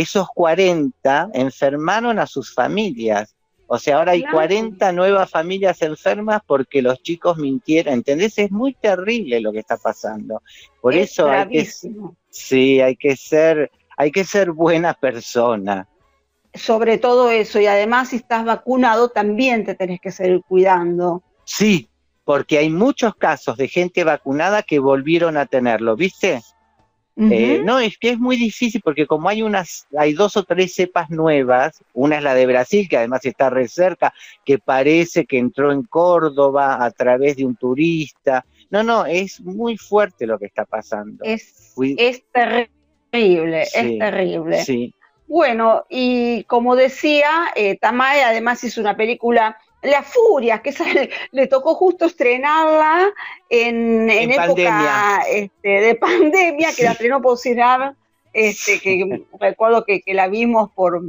esos 0.00 0.28
40 0.34 1.30
enfermaron 1.34 2.18
a 2.18 2.26
sus 2.26 2.52
familias. 2.52 3.34
O 3.68 3.78
sea, 3.78 3.98
ahora 3.98 4.12
hay 4.12 4.22
40 4.24 4.92
nuevas 4.92 5.28
familias 5.28 5.82
enfermas 5.82 6.40
porque 6.46 6.82
los 6.82 7.02
chicos 7.02 7.36
mintieron. 7.36 7.94
¿Entendés? 7.94 8.38
Es 8.38 8.50
muy 8.50 8.74
terrible 8.74 9.40
lo 9.40 9.52
que 9.52 9.58
está 9.60 9.76
pasando. 9.76 10.42
Por 10.80 10.94
eso 10.94 11.28
hay 11.28 11.48
que, 11.48 11.68
sí, 12.30 12.80
hay 12.80 12.96
que 12.96 13.16
ser, 13.16 13.70
hay 13.96 14.12
que 14.12 14.24
ser 14.24 14.52
buena 14.52 14.94
persona. 14.94 15.88
Sobre 16.54 16.96
todo 16.98 17.30
eso, 17.30 17.60
y 17.60 17.66
además 17.66 18.10
si 18.10 18.16
estás 18.16 18.44
vacunado 18.44 19.10
también 19.10 19.64
te 19.64 19.74
tenés 19.74 20.00
que 20.00 20.12
seguir 20.12 20.42
cuidando. 20.48 21.22
Sí, 21.44 21.88
porque 22.24 22.58
hay 22.58 22.70
muchos 22.70 23.14
casos 23.14 23.56
de 23.56 23.68
gente 23.68 24.04
vacunada 24.04 24.62
que 24.62 24.78
volvieron 24.78 25.36
a 25.36 25.46
tenerlo, 25.46 25.96
¿viste? 25.96 26.40
Eh, 27.18 27.62
no, 27.64 27.78
es 27.78 27.96
que 27.96 28.10
es 28.10 28.18
muy 28.18 28.36
difícil 28.36 28.82
porque 28.84 29.06
como 29.06 29.30
hay 29.30 29.40
unas, 29.40 29.86
hay 29.96 30.12
dos 30.12 30.36
o 30.36 30.44
tres 30.44 30.74
cepas 30.74 31.08
nuevas, 31.08 31.82
una 31.94 32.18
es 32.18 32.22
la 32.22 32.34
de 32.34 32.44
Brasil, 32.44 32.88
que 32.90 32.98
además 32.98 33.24
está 33.24 33.48
re 33.48 33.68
cerca, 33.68 34.12
que 34.44 34.58
parece 34.58 35.24
que 35.24 35.38
entró 35.38 35.72
en 35.72 35.82
Córdoba 35.84 36.84
a 36.84 36.90
través 36.90 37.36
de 37.36 37.46
un 37.46 37.56
turista. 37.56 38.44
No, 38.68 38.82
no, 38.82 39.06
es 39.06 39.40
muy 39.40 39.78
fuerte 39.78 40.26
lo 40.26 40.38
que 40.38 40.46
está 40.46 40.66
pasando. 40.66 41.24
Es, 41.24 41.74
es 41.96 42.22
terrible, 42.30 43.62
es 43.62 43.98
terrible. 43.98 44.62
Sí. 44.62 44.92
Bueno, 45.26 45.86
y 45.88 46.44
como 46.44 46.76
decía, 46.76 47.30
eh, 47.56 47.78
Tamae 47.78 48.22
además 48.24 48.62
hizo 48.62 48.80
una 48.80 48.96
película 48.96 49.56
la 49.82 50.02
Furia, 50.02 50.62
que 50.62 50.74
le, 51.32 51.46
tocó 51.46 51.74
justo 51.74 52.06
estrenarla 52.06 53.12
en, 53.48 54.10
época 54.10 55.22
este, 55.30 55.68
de 55.68 55.94
pandemia, 55.94 56.70
que 56.76 56.84
la 56.84 56.92
estrenó 56.92 57.20
por 57.20 57.38
Cinar, 57.38 57.94
este, 58.32 58.80
que 58.80 59.24
recuerdo 59.40 59.84
que, 59.84 60.02
la 60.06 60.28
vimos 60.28 60.70
por, 60.74 61.00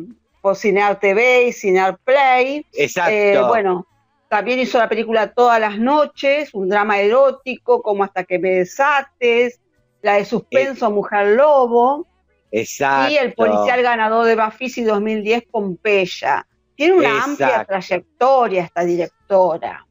por 0.41 0.56
Cinear 0.56 0.99
TV 0.99 1.47
y 1.47 1.53
Cinear 1.53 1.97
Play. 2.03 2.65
Exacto. 2.73 3.12
Eh, 3.12 3.41
bueno, 3.47 3.88
también 4.30 4.60
hizo 4.60 4.77
la 4.77 4.89
película 4.89 5.34
Todas 5.34 5.60
las 5.60 5.77
noches, 5.77 6.53
un 6.53 6.69
drama 6.69 6.99
erótico 6.99 7.82
como 7.82 8.03
Hasta 8.03 8.23
que 8.23 8.39
me 8.39 8.49
desates, 8.51 9.60
la 10.01 10.15
de 10.15 10.25
suspenso 10.25 10.91
Mujer 10.91 11.36
Lobo. 11.36 12.08
Exacto. 12.51 13.12
Y 13.12 13.17
el 13.17 13.34
policial 13.34 13.82
ganador 13.82 14.25
de 14.25 14.36
Bafisi 14.36 14.84
2010, 14.84 15.43
Pompeya. 15.51 16.45
Tiene 16.78 16.94
una 16.94 17.24
amplia 17.24 17.66
trayectoria 17.66 18.63
esta 18.63 18.86
directora. 18.86 19.86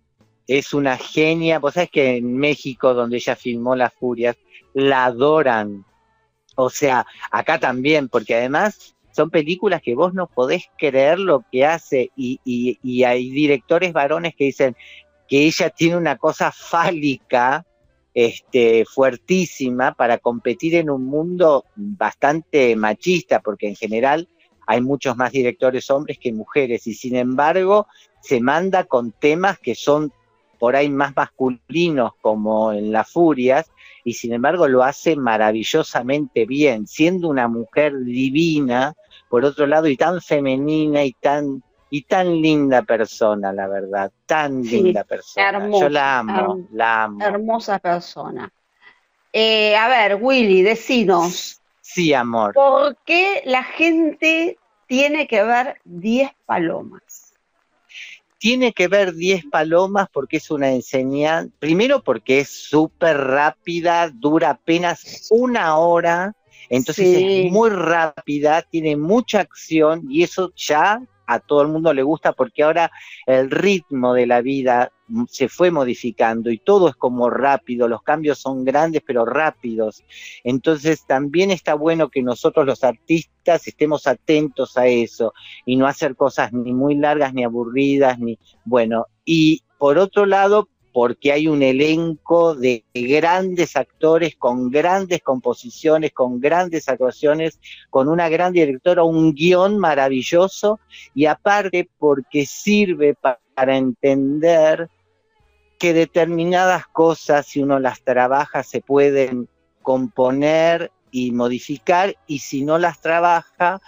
Es 0.46 0.72
una 0.72 0.96
genia. 0.96 1.58
Vos 1.58 1.74
sabés 1.74 1.90
que 1.90 2.16
en 2.16 2.36
México, 2.36 2.94
donde 2.94 3.16
ella 3.16 3.36
filmó 3.36 3.76
Las 3.76 3.92
Furias, 3.92 4.36
la 4.72 5.04
adoran. 5.06 5.84
O 6.54 6.70
sea, 6.70 7.04
acá 7.30 7.58
también, 7.58 8.08
porque 8.08 8.36
además 8.36 8.96
son 9.10 9.30
películas 9.30 9.82
que 9.82 9.94
vos 9.94 10.14
no 10.14 10.28
podés 10.28 10.70
creer 10.78 11.18
lo 11.18 11.44
que 11.52 11.66
hace 11.66 12.10
y, 12.16 12.40
y 12.44 13.04
hay 13.04 13.30
directores 13.30 13.92
varones 13.92 14.34
que 14.34 14.44
dicen 14.44 14.76
que 15.28 15.46
ella 15.46 15.70
tiene 15.70 15.96
una 15.96 16.16
cosa 16.16 16.52
fálica 16.52 17.66
este, 18.16 18.86
fuertísima 18.86 19.92
para 19.92 20.16
competir 20.16 20.76
en 20.76 20.88
un 20.88 21.04
mundo 21.04 21.66
bastante 21.74 22.74
machista, 22.74 23.40
porque 23.40 23.68
en 23.68 23.76
general 23.76 24.30
hay 24.66 24.80
muchos 24.80 25.16
más 25.16 25.32
directores 25.32 25.90
hombres 25.90 26.18
que 26.18 26.32
mujeres 26.32 26.86
y 26.86 26.94
sin 26.94 27.16
embargo 27.16 27.86
se 28.20 28.40
manda 28.40 28.84
con 28.84 29.12
temas 29.12 29.58
que 29.58 29.74
son 29.74 30.12
por 30.58 30.74
ahí 30.74 30.88
más 30.88 31.14
masculinos 31.14 32.12
como 32.20 32.72
en 32.72 32.92
Las 32.92 33.10
Furias 33.10 33.70
y 34.04 34.14
sin 34.14 34.32
embargo 34.32 34.68
lo 34.68 34.82
hace 34.82 35.16
maravillosamente 35.16 36.46
bien, 36.46 36.86
siendo 36.86 37.28
una 37.28 37.48
mujer 37.48 37.92
divina, 38.04 38.94
por 39.28 39.44
otro 39.44 39.66
lado, 39.66 39.88
y 39.88 39.96
tan 39.96 40.20
femenina 40.20 41.04
y 41.04 41.12
tan 41.12 41.62
y 41.90 42.02
tan 42.02 42.40
linda 42.40 42.82
persona, 42.82 43.52
la 43.52 43.68
verdad, 43.68 44.10
tan 44.26 44.62
linda 44.62 45.04
persona. 45.04 45.68
Yo 45.70 45.88
la 45.88 46.18
amo, 46.18 46.66
la 46.72 47.04
amo. 47.04 47.24
Hermosa 47.24 47.78
persona. 47.78 48.52
Eh, 49.32 49.76
a 49.76 49.88
ver, 49.88 50.18
Willy, 50.20 50.62
decinos, 50.62 51.60
Sí, 51.88 52.12
amor. 52.12 52.52
¿Por 52.52 52.96
qué 53.06 53.42
la 53.46 53.62
gente 53.62 54.58
tiene 54.88 55.28
que 55.28 55.42
ver 55.44 55.80
10 55.84 56.30
palomas? 56.44 57.32
Tiene 58.38 58.72
que 58.72 58.88
ver 58.88 59.14
10 59.14 59.44
palomas 59.46 60.08
porque 60.12 60.38
es 60.38 60.50
una 60.50 60.72
enseñanza, 60.72 61.54
primero 61.60 62.02
porque 62.02 62.40
es 62.40 62.50
súper 62.50 63.16
rápida, 63.16 64.10
dura 64.10 64.50
apenas 64.50 65.28
una 65.30 65.78
hora, 65.78 66.34
entonces 66.68 67.06
es 67.18 67.52
muy 67.52 67.70
rápida, 67.70 68.62
tiene 68.62 68.96
mucha 68.96 69.40
acción 69.40 70.06
y 70.10 70.24
eso 70.24 70.52
ya 70.56 71.00
a 71.26 71.40
todo 71.40 71.62
el 71.62 71.68
mundo 71.68 71.92
le 71.92 72.02
gusta 72.02 72.32
porque 72.32 72.62
ahora 72.62 72.90
el 73.26 73.50
ritmo 73.50 74.14
de 74.14 74.26
la 74.26 74.40
vida 74.40 74.92
se 75.28 75.48
fue 75.48 75.70
modificando 75.70 76.50
y 76.50 76.58
todo 76.58 76.88
es 76.88 76.96
como 76.96 77.30
rápido, 77.30 77.88
los 77.88 78.02
cambios 78.02 78.38
son 78.38 78.64
grandes 78.64 79.02
pero 79.06 79.24
rápidos. 79.24 80.04
Entonces 80.42 81.06
también 81.06 81.50
está 81.50 81.74
bueno 81.74 82.08
que 82.08 82.22
nosotros 82.22 82.66
los 82.66 82.82
artistas 82.82 83.66
estemos 83.66 84.06
atentos 84.06 84.76
a 84.76 84.86
eso 84.86 85.32
y 85.64 85.76
no 85.76 85.86
hacer 85.86 86.16
cosas 86.16 86.52
ni 86.52 86.72
muy 86.72 86.96
largas 86.96 87.32
ni 87.34 87.44
aburridas, 87.44 88.18
ni 88.18 88.38
bueno. 88.64 89.06
Y 89.24 89.62
por 89.78 89.98
otro 89.98 90.26
lado, 90.26 90.68
porque 90.96 91.30
hay 91.30 91.46
un 91.46 91.62
elenco 91.62 92.54
de 92.54 92.82
grandes 92.94 93.76
actores 93.76 94.34
con 94.34 94.70
grandes 94.70 95.20
composiciones, 95.20 96.14
con 96.14 96.40
grandes 96.40 96.88
actuaciones, 96.88 97.60
con 97.90 98.08
una 98.08 98.30
gran 98.30 98.54
directora, 98.54 99.04
un 99.04 99.34
guion 99.34 99.76
maravilloso 99.76 100.80
y 101.14 101.26
aparte 101.26 101.90
porque 101.98 102.46
sirve 102.46 103.14
para 103.14 103.76
entender 103.76 104.88
que 105.78 105.92
determinadas 105.92 106.86
cosas, 106.86 107.44
si 107.44 107.60
uno 107.60 107.78
las 107.78 108.00
trabaja, 108.00 108.62
se 108.62 108.80
pueden 108.80 109.50
componer 109.82 110.92
y 111.10 111.30
modificar 111.30 112.16
y 112.26 112.38
si 112.38 112.64
no 112.64 112.78
las 112.78 113.02
trabaja, 113.02 113.82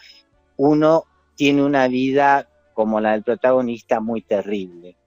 uno 0.58 1.04
tiene 1.36 1.64
una 1.64 1.88
vida 1.88 2.50
como 2.74 3.00
la 3.00 3.12
del 3.12 3.22
protagonista 3.22 3.98
muy 3.98 4.20
terrible 4.20 4.98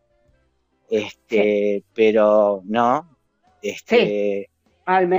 este, 0.92 1.84
pero 1.94 2.62
no, 2.66 3.18
este, 3.62 4.50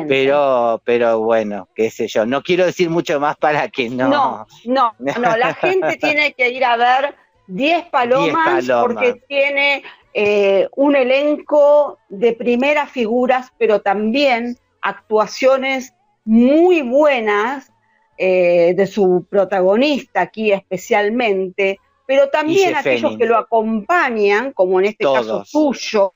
pero, 0.07 0.83
pero 0.85 1.21
bueno, 1.21 1.69
qué 1.75 1.91
sé 1.91 2.07
yo, 2.09 2.27
no 2.27 2.43
quiero 2.43 2.67
decir 2.67 2.91
mucho 2.91 3.19
más 3.19 3.37
para 3.39 3.69
que 3.69 3.89
no. 3.89 4.09
No, 4.09 4.47
no, 4.67 4.95
no, 4.99 5.37
la 5.37 5.55
gente 5.61 5.97
tiene 5.97 6.35
que 6.35 6.51
ir 6.51 6.63
a 6.65 6.77
ver 6.77 7.15
10 7.47 7.87
palomas, 7.87 8.69
porque 8.83 9.23
tiene 9.27 9.83
eh, 10.13 10.69
un 10.77 10.95
elenco 10.95 11.99
de 12.11 12.35
primeras 12.35 12.91
figuras, 12.91 13.51
pero 13.59 13.81
también 13.81 14.59
actuaciones 14.83 15.95
muy 16.27 16.83
buenas 16.83 17.73
eh, 18.19 18.75
de 18.77 18.87
su 18.87 19.27
protagonista 19.31 20.21
aquí 20.21 20.53
especialmente, 20.53 21.81
pero 22.13 22.29
también 22.29 22.77
aquellos 22.77 23.17
que 23.17 23.25
lo 23.25 23.39
acompañan, 23.39 24.53
como 24.53 24.79
en 24.79 24.85
este 24.85 25.03
caso 25.03 25.45
tuyo, 25.51 26.13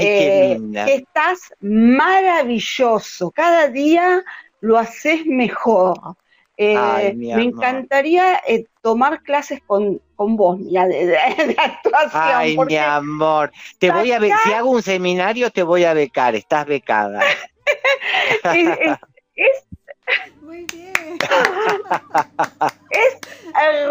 eh, 0.00 0.60
que 0.84 0.94
estás 0.96 1.54
maravilloso, 1.60 3.30
cada 3.30 3.68
día 3.68 4.22
lo 4.60 4.76
haces 4.76 5.24
mejor. 5.24 5.98
Eh, 6.58 7.14
me 7.16 7.42
encantaría 7.42 8.42
eh, 8.46 8.66
tomar 8.82 9.22
clases 9.22 9.62
con, 9.66 9.98
vos, 10.18 10.58
mira, 10.58 10.86
de, 10.86 11.16
actuación. 11.56 12.10
Ay, 12.12 12.58
mi 12.58 12.76
amor, 12.76 13.50
te 13.78 13.90
voy 13.90 14.12
a 14.12 14.20
si 14.20 14.52
hago 14.52 14.68
un 14.68 14.82
seminario 14.82 15.50
te 15.50 15.62
voy 15.62 15.84
a 15.84 15.94
becar, 15.94 16.34
estás 16.34 16.66
becada. 16.66 17.22
es, 19.34 19.64
muy 20.42 20.66
bien. 20.70 21.18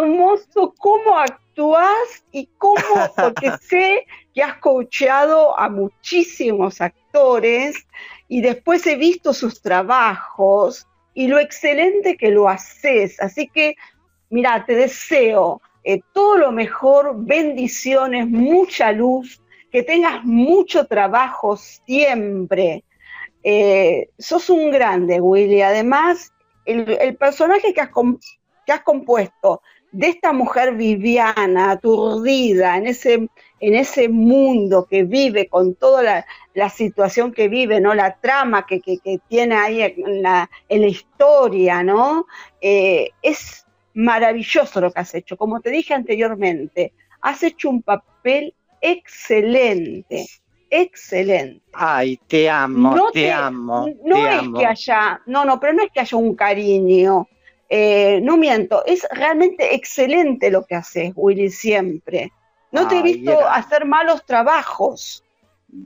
hermoso 0.08 0.74
cómo 0.78 1.18
actúas 1.18 2.24
y 2.32 2.48
cómo, 2.58 2.82
porque 3.16 3.52
sé 3.62 4.06
que 4.34 4.44
has 4.44 4.58
coachado 4.58 5.58
a 5.58 5.70
muchísimos 5.70 6.82
actores 6.82 7.86
y 8.28 8.42
después 8.42 8.86
he 8.88 8.96
visto 8.96 9.34
sus 9.34 9.62
trabajos 9.62 10.88
y 11.14 11.28
lo 11.28 11.40
excelente 11.40 12.18
que 12.18 12.30
lo 12.30 12.48
haces. 12.48 13.20
Así 13.20 13.48
que, 13.48 13.76
mira, 14.30 14.66
te 14.66 14.76
deseo 14.76 15.62
eh, 15.84 16.02
todo 16.14 16.38
lo 16.38 16.52
mejor, 16.52 17.14
bendiciones, 17.18 18.28
mucha 18.28 18.92
luz, 18.92 19.42
que 19.72 19.84
tengas 19.84 20.24
mucho 20.24 20.86
trabajo 20.86 21.58
siempre. 21.58 22.84
Eh, 23.44 24.10
sos 24.18 24.50
un 24.50 24.70
grande, 24.72 25.22
Willy. 25.22 25.62
Además, 25.62 26.34
el, 26.66 27.16
personaje 27.16 27.74
que 27.74 27.82
has, 27.82 27.90
que 28.66 28.74
has 28.74 28.82
compuesto 28.82 29.62
de 29.92 30.08
esta 30.08 30.34
mujer 30.34 30.76
viviana, 30.76 31.72
aturdida, 31.72 32.78
en 32.78 32.88
ese, 32.88 33.30
en 33.60 33.76
ese 33.76 34.10
mundo 34.10 34.88
que 34.90 35.04
vive, 35.04 35.48
con 35.48 35.76
toda 35.76 36.26
la, 36.54 36.70
situación 36.70 37.32
que 37.32 37.48
vive, 37.48 37.80
¿no? 37.80 37.94
La 37.94 38.16
trama 38.20 38.66
que, 38.66 38.82
tiene 39.28 39.56
ahí 39.56 39.82
en 39.82 40.22
la, 40.22 40.50
en 40.68 40.82
la 40.82 40.88
historia, 40.88 41.84
¿no? 41.84 42.26
Eh, 42.60 43.12
es 43.22 43.66
maravilloso 43.94 44.82
lo 44.82 44.92
que 44.92 45.00
has 45.00 45.14
hecho. 45.16 45.38
Como 45.38 45.62
te 45.62 45.70
dije 45.70 45.94
anteriormente, 45.94 46.94
has 47.22 47.44
hecho 47.44 47.70
un 47.70 47.82
papel 47.82 48.54
excelente, 48.82 50.26
excelente. 50.70 51.64
Ay, 51.74 52.20
te 52.28 52.50
amo, 52.50 53.12
te, 53.12 53.32
amo. 53.32 53.88
No 54.04 54.28
es 54.28 54.42
que 54.60 54.66
haya, 54.66 55.22
no, 55.26 55.46
no, 55.46 55.60
pero 55.60 55.74
no 55.74 55.84
es 55.84 55.92
que 55.92 56.00
haya 56.00 56.18
un 56.18 56.36
cariño 56.36 57.28
eh, 57.70 58.20
no 58.22 58.38
miento, 58.38 58.86
es 58.86 59.06
realmente 59.12 59.76
excelente 59.76 60.50
lo 60.50 60.66
que 60.66 60.76
haces, 60.76 61.12
Willy, 61.16 61.50
siempre. 61.50 62.32
No 62.72 62.88
te 62.88 63.00
he 63.00 63.02
visto 63.02 63.48
hacer 63.48 63.86
malos 63.86 64.26
trabajos. 64.26 65.24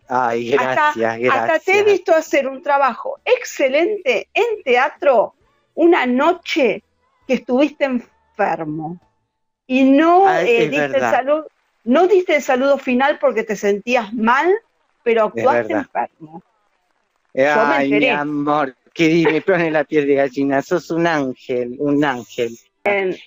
Ay, 0.07 0.51
gracias, 0.51 0.95
gracias. 0.95 1.35
Hasta 1.35 1.59
te 1.59 1.79
he 1.79 1.83
visto 1.83 2.13
hacer 2.13 2.47
un 2.47 2.61
trabajo 2.61 3.19
excelente 3.25 4.29
en 4.33 4.63
teatro 4.63 5.35
una 5.73 6.05
noche 6.05 6.83
que 7.27 7.35
estuviste 7.35 7.85
enfermo 7.85 8.99
y 9.65 9.83
no 9.83 10.29
eh, 10.29 10.69
diste 10.69 10.97
el 10.97 10.99
saludo, 10.99 11.47
no 11.83 12.07
diste 12.07 12.35
el 12.35 12.41
saludo 12.41 12.77
final 12.77 13.17
porque 13.19 13.43
te 13.43 13.55
sentías 13.55 14.13
mal, 14.13 14.53
pero 15.03 15.25
actuaste 15.25 15.73
enfermo. 15.73 16.43
Ay, 17.33 17.89
mi 17.89 18.09
amor, 18.09 18.75
que 18.93 19.23
me 19.31 19.41
pone 19.41 19.71
la 19.71 19.83
piel 19.83 20.07
de 20.07 20.15
gallina, 20.15 20.61
sos 20.61 20.91
un 20.91 21.07
ángel, 21.07 21.75
un 21.79 22.03
ángel. 22.03 22.57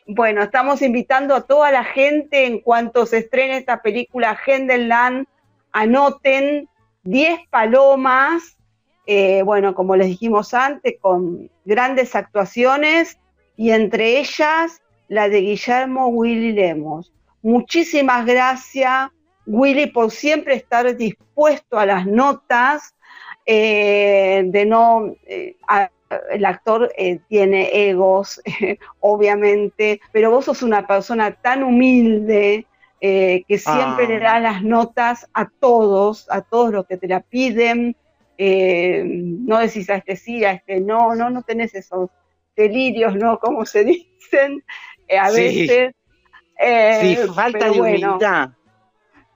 Bueno, 0.06 0.42
estamos 0.42 0.82
invitando 0.82 1.34
a 1.34 1.46
toda 1.46 1.70
la 1.70 1.84
gente 1.84 2.46
en 2.46 2.60
cuanto 2.60 3.06
se 3.06 3.18
estrene 3.18 3.58
esta 3.58 3.82
película 3.82 4.36
Hendeland, 4.44 5.26
anoten 5.72 6.68
10 7.04 7.40
palomas, 7.50 8.56
eh, 9.06 9.42
bueno, 9.42 9.74
como 9.74 9.96
les 9.96 10.08
dijimos 10.08 10.54
antes, 10.54 10.94
con 11.00 11.50
grandes 11.64 12.16
actuaciones 12.16 13.18
y 13.56 13.70
entre 13.70 14.18
ellas 14.18 14.82
la 15.08 15.28
de 15.28 15.40
Guillermo 15.40 16.08
Willy 16.08 16.52
Lemos. 16.52 17.12
Muchísimas 17.42 18.26
gracias, 18.26 19.10
Willy, 19.46 19.86
por 19.86 20.10
siempre 20.10 20.54
estar 20.54 20.96
dispuesto 20.96 21.78
a 21.78 21.86
las 21.86 22.06
notas, 22.06 22.94
eh, 23.46 24.42
de 24.46 24.66
no... 24.66 25.14
Eh, 25.26 25.56
el 26.30 26.44
actor 26.44 26.92
eh, 26.96 27.18
tiene 27.28 27.88
egos, 27.88 28.40
obviamente, 29.00 30.00
pero 30.12 30.30
vos 30.30 30.44
sos 30.44 30.62
una 30.62 30.86
persona 30.86 31.32
tan 31.32 31.64
humilde 31.64 32.66
que 33.00 33.58
siempre 33.58 34.06
le 34.06 34.16
ah. 34.16 34.20
da 34.20 34.40
las 34.40 34.62
notas 34.62 35.28
a 35.34 35.50
todos, 35.50 36.26
a 36.30 36.40
todos 36.40 36.72
los 36.72 36.86
que 36.86 36.96
te 36.96 37.08
la 37.08 37.20
piden. 37.20 37.96
no 38.38 39.58
decís 39.58 39.90
a 39.90 39.96
este 39.96 40.16
sí, 40.16 40.44
a 40.44 40.52
este 40.52 40.80
no, 40.80 41.14
no, 41.14 41.28
no 41.28 41.42
tenés 41.42 41.74
esos 41.74 42.08
delirios, 42.56 43.16
¿no? 43.16 43.38
Como 43.40 43.66
se 43.66 43.84
dicen 43.84 44.62
a 45.18 45.30
veces. 45.30 45.94
sí, 47.00 47.16
falta 47.34 47.70
de 47.70 47.80
humildad. 47.80 48.50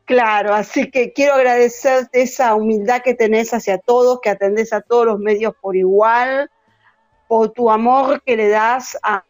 Claro, 0.09 0.55
así 0.55 0.91
que 0.91 1.13
quiero 1.13 1.35
agradecerte 1.35 2.23
esa 2.23 2.55
humildad 2.55 3.03
que 3.03 3.13
tenés 3.13 3.53
hacia 3.53 3.77
todos, 3.77 4.23
que 4.23 4.31
atendés 4.31 4.73
a 4.73 4.81
todos 4.81 5.05
los 5.05 5.19
medios 5.19 5.53
por 5.61 5.77
igual, 5.77 6.51
por 7.27 7.51
tu 7.51 7.71
amor 7.71 8.23
que 8.23 8.35
le 8.35 8.49
das 8.49 8.99
a, 9.03 9.23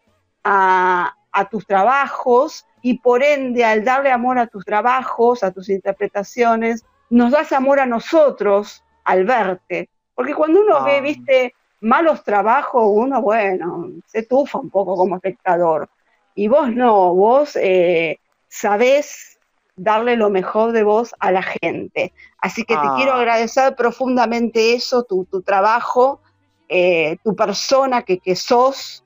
tus 1.50 1.66
trabajos 1.66 2.64
y 2.80 3.00
por 3.00 3.24
ende 3.24 3.64
al 3.64 3.82
darle 3.82 4.12
amor 4.12 4.38
a 4.38 4.46
tus 4.46 4.64
trabajos, 4.64 5.42
a 5.42 5.50
tus 5.50 5.68
interpretaciones, 5.68 6.84
nos 7.10 7.32
das 7.32 7.50
amor 7.50 7.80
a 7.80 7.86
nosotros 7.86 8.84
al 9.02 9.24
verte. 9.24 9.90
Porque 10.14 10.32
cuando 10.32 10.60
uno 10.60 10.84
ve, 10.84 10.98
ah. 10.98 11.00
viste, 11.00 11.54
malos 11.80 12.22
trabajos, 12.22 12.84
uno, 12.86 13.20
bueno, 13.20 13.90
se 14.06 14.22
tufa 14.22 14.58
un 14.58 14.70
poco 14.70 14.94
como 14.94 15.16
espectador. 15.16 15.88
Y 16.36 16.46
vos 16.46 16.72
no, 16.72 17.16
vos 17.16 17.56
eh, 17.56 18.20
sabés 18.46 19.37
darle 19.78 20.16
lo 20.16 20.30
mejor 20.30 20.72
de 20.72 20.82
vos 20.82 21.14
a 21.18 21.32
la 21.32 21.42
gente. 21.42 22.12
Así 22.38 22.64
que 22.64 22.74
te 22.74 22.80
ah. 22.84 22.94
quiero 22.96 23.12
agradecer 23.12 23.74
profundamente 23.76 24.74
eso, 24.74 25.04
tu, 25.04 25.26
trabajo, 25.42 26.20
eh, 26.68 27.16
tu 27.24 27.34
persona 27.34 28.02
que, 28.02 28.18
que, 28.18 28.36
sos, 28.36 29.04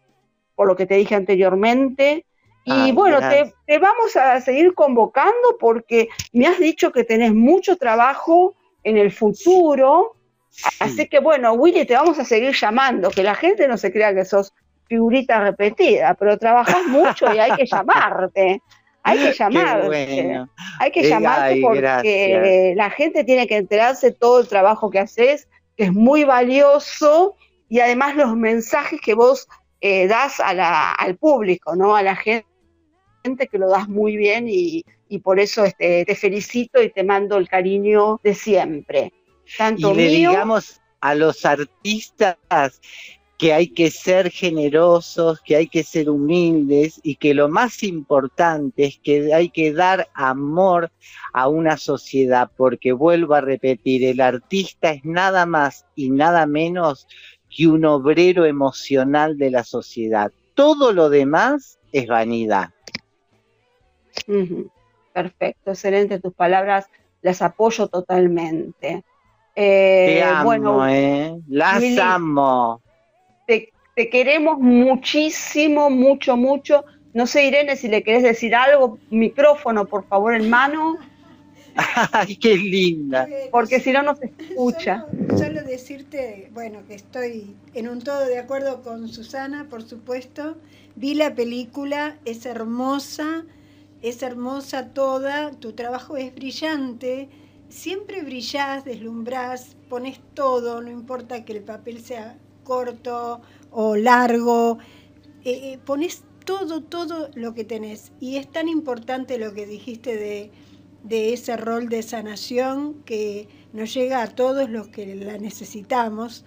por 0.55 0.67
lo 0.67 0.77
que 0.77 0.87
te 0.87 0.97
dije 0.97 1.15
anteriormente. 1.15 2.25
Y 2.65 2.93
bueno, 2.93 3.19
te, 3.19 3.53
te, 3.67 3.79
vamos 3.79 4.17
a 4.17 4.41
seguir 4.41 4.73
convocando 4.75 5.57
porque 5.59 6.09
me 6.33 6.47
has 6.47 6.61
dicho 6.61 6.93
que 6.93 7.03
tenés 7.03 7.35
mucho 7.35 7.77
trabajo 7.77 8.55
en 8.85 8.97
el 8.97 9.11
futuro. 9.11 10.15
Así 10.79 11.09
que 11.09 11.19
bueno, 11.19 11.55
Willy, 11.55 11.85
te 11.87 11.95
vamos 11.95 12.19
a 12.19 12.25
seguir 12.25 12.55
llamando, 12.55 13.11
que 13.11 13.23
la 13.23 13.35
gente 13.35 13.67
no 13.67 13.77
se 13.77 13.93
crea 13.93 14.15
que 14.15 14.25
sos 14.25 14.53
figurita 14.87 15.41
repetida, 15.41 16.15
pero 16.15 16.37
trabajas 16.39 16.87
mucho 16.87 17.33
y 17.35 17.39
hay 17.39 17.53
que 17.53 17.67
llamarte. 17.73 18.63
Hay 19.03 19.19
que 19.19 19.33
llamarte. 19.39 20.47
Hay 20.79 20.91
que 20.91 21.09
llamarte 21.09 21.61
porque 21.61 22.75
la 22.77 22.91
gente 22.91 23.25
tiene 23.25 23.47
que 23.47 23.57
enterarse 23.57 24.11
de 24.11 24.17
todo 24.17 24.41
el 24.41 24.49
trabajo 24.49 24.91
que 24.91 24.99
haces, 24.99 25.49
que 25.77 25.85
es 25.85 25.93
muy 25.93 26.25
valioso, 26.25 27.37
y 27.69 27.81
además 27.81 28.17
los 28.17 28.37
mensajes 28.37 29.01
que 29.01 29.15
vos 29.15 29.49
eh, 29.81 30.07
das 30.07 30.41
al 30.41 31.17
público, 31.17 31.75
¿no? 31.75 31.97
A 31.97 32.03
la 32.03 32.17
gente 32.17 32.45
que 33.51 33.59
lo 33.59 33.69
das 33.69 33.89
muy 33.89 34.17
bien 34.17 34.47
y, 34.49 34.85
por 35.23 35.41
eso 35.41 35.65
este, 35.65 36.05
te 36.05 36.15
felicito 36.15 36.83
y 36.83 36.91
te 36.91 37.05
mando 37.05 37.37
el 37.37 37.49
cariño 37.49 38.21
de 38.23 38.35
siempre. 38.35 39.13
Tanto 39.59 39.93
y 39.93 39.97
le 39.97 40.09
digamos 40.09 40.81
a 41.01 41.15
los 41.15 41.45
artistas 41.45 42.37
que 43.43 43.53
hay 43.53 43.67
que 43.67 43.91
ser 43.91 44.31
generosos, 44.31 45.41
que 45.41 45.57
hay 45.57 45.67
que 45.67 45.83
ser 45.83 46.09
humildes 46.09 47.01
y 47.03 47.17
que 47.17 47.35
lo 47.35 47.49
más 47.49 47.83
importante 47.83 48.85
es 48.85 49.01
que 49.03 49.35
hay 49.35 49.49
que 49.51 49.73
dar 49.73 50.07
amor 50.15 50.93
a 51.33 51.49
una 51.49 51.77
sociedad, 51.77 52.53
porque 52.57 52.93
vuelvo 52.93 53.35
a 53.35 53.41
repetir, 53.41 54.05
el 54.05 54.21
artista 54.21 54.93
es 54.93 55.05
nada 55.05 55.45
más 55.45 55.87
y 55.97 56.11
nada 56.11 56.47
menos 56.47 57.09
que 57.51 57.67
un 57.67 57.85
obrero 57.85 58.45
emocional 58.45 59.37
de 59.37 59.51
la 59.51 59.65
sociedad. 59.65 60.31
Todo 60.55 60.93
lo 60.93 61.11
demás 61.11 61.81
es 61.91 62.07
vanidad. 62.07 62.71
Perfecto, 65.13 65.73
excelente 65.73 66.21
tus 66.21 66.33
palabras, 66.33 66.87
las 67.23 67.43
apoyo 67.43 67.89
totalmente. 67.89 69.03
Te 69.53 70.19
eh, 70.19 70.23
amo, 70.23 70.87
¿eh? 70.87 71.41
Las 71.49 71.83
amo 71.99 72.82
te, 73.95 74.09
queremos 74.09 74.59
muchísimo, 74.59 75.91
mucho, 75.91 76.37
mucho. 76.37 76.85
No 77.15 77.27
sé, 77.27 77.47
Irene, 77.47 77.77
si 77.77 77.89
le 77.89 78.03
querés 78.03 78.23
decir 78.23 78.55
algo, 78.55 78.99
micrófono, 79.11 79.87
por 79.87 80.07
favor, 80.07 80.35
en 80.35 80.49
mano. 80.49 80.97
Ay, 82.13 82.37
qué 82.37 82.57
linda. 82.57 83.29
Porque 83.51 83.81
si 83.81 83.93
no, 83.93 84.03
no 84.03 84.17
se 84.17 84.27
escucha. 84.27 85.07
Solo, 85.37 85.63
decirte, 85.63 86.51
bueno, 86.53 86.81
que 86.87 86.95
estoy 86.95 87.55
en 87.75 87.89
un 87.89 88.01
todo 88.01 88.27
de 88.27 88.39
acuerdo 88.39 88.83
con 88.83 89.09
Susana, 89.09 89.67
por 89.69 89.83
supuesto. 89.83 90.57
Vi 90.97 91.15
la 91.15 91.35
película, 91.35 92.17
es 92.25 92.45
hermosa, 92.45 93.45
es 94.03 94.23
hermosa 94.23 94.89
toda, 94.89 95.51
tu 95.53 95.73
trabajo 95.73 96.17
es 96.17 96.35
brillante. 96.35 97.29
Siempre 97.69 98.23
brillás, 98.23 98.85
deslumbrás, 98.85 99.77
pones 99.89 100.21
todo, 100.35 100.83
no 100.83 100.91
importa 100.91 101.45
que 101.45 101.55
el 101.55 101.63
papel 101.63 102.03
sea 102.03 102.37
corto 102.65 103.41
o 103.73 103.97
largo, 103.97 104.79
eh, 105.45 105.73
eh, 105.73 105.79
pones 105.85 106.23
todo, 106.45 106.83
todo 106.83 107.31
lo 107.35 107.55
que 107.55 107.65
tenés. 107.65 108.13
Y 108.21 108.37
es 108.37 108.51
tan 108.51 108.69
importante 108.69 109.39
lo 109.39 109.55
que 109.55 109.67
dijiste 109.67 110.17
de, 110.17 111.33
ese 111.33 111.57
rol 111.57 111.89
de 111.89 112.03
sanación 112.03 113.03
que 113.05 113.49
nos 113.73 113.93
llega 113.93 114.23
a 114.23 114.29
todos 114.29 114.71
los 114.71 114.89
que 114.89 115.17
la 115.17 115.39
necesitamos 115.39 116.45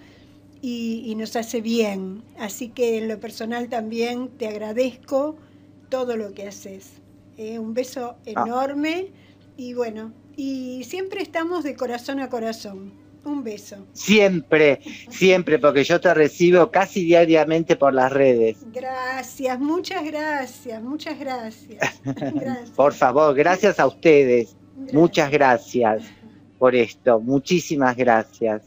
y, 0.61 1.13
nos 1.17 1.35
hace 1.35 1.61
bien. 1.61 2.23
Así 2.37 2.69
que 2.69 2.97
en 2.97 3.07
lo 3.07 3.19
personal 3.19 3.69
también 3.69 4.29
te 4.29 4.47
agradezco 4.47 5.35
todo 5.89 6.15
lo 6.15 6.33
que 6.33 6.47
haces. 6.47 6.93
Eh, 7.37 7.59
un 7.59 7.73
beso 7.73 8.15
ah. 8.17 8.23
enorme 8.25 9.11
y 9.57 9.73
bueno, 9.73 10.13
y 10.37 10.83
siempre 10.85 11.21
estamos 11.21 11.63
de 11.63 11.75
corazón 11.75 12.19
a 12.19 12.29
corazón. 12.29 13.04
Un 13.25 13.43
beso. 13.43 13.77
Siempre, 13.93 14.81
siempre, 15.09 15.57
porque 15.57 15.83
yo 15.83 15.99
te 15.99 16.13
recibo 16.13 16.69
casi 16.69 17.03
diariamente 17.03 17.75
por 17.75 17.93
las 17.93 18.11
redes. 18.11 18.57
Gracias, 18.71 19.59
muchas 19.59 20.05
gracias, 20.05 20.81
muchas 20.83 21.19
gracias. 21.19 22.01
por 22.75 22.93
favor, 22.93 23.33
gracias 23.33 23.79
a 23.79 23.87
ustedes. 23.87 24.55
Muchas 24.93 25.31
gracias 25.31 26.03
por 26.59 26.75
esto. 26.75 27.19
Muchísimas 27.19 27.95
gracias. 27.95 28.63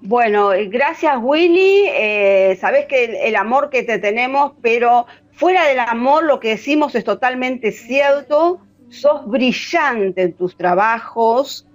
Bueno, 0.00 0.52
eh, 0.52 0.66
gracias 0.66 1.16
Willy. 1.20 1.86
Eh, 1.88 2.56
sabes 2.60 2.86
que 2.86 3.26
el, 3.26 3.34
amor 3.34 3.70
que 3.70 3.82
te 3.82 3.98
tenemos, 3.98 4.52
pero 4.62 5.06
fuera 5.32 5.66
del 5.66 5.80
amor 5.80 6.24
lo 6.24 6.38
que 6.38 6.50
decimos 6.50 6.94
es 6.94 7.02
totalmente 7.02 7.72
cierto. 7.72 8.60
Sos 8.88 9.26
brillante 9.26 10.22
en 10.22 10.32
tus 10.34 10.56
trabajos, 10.56 11.66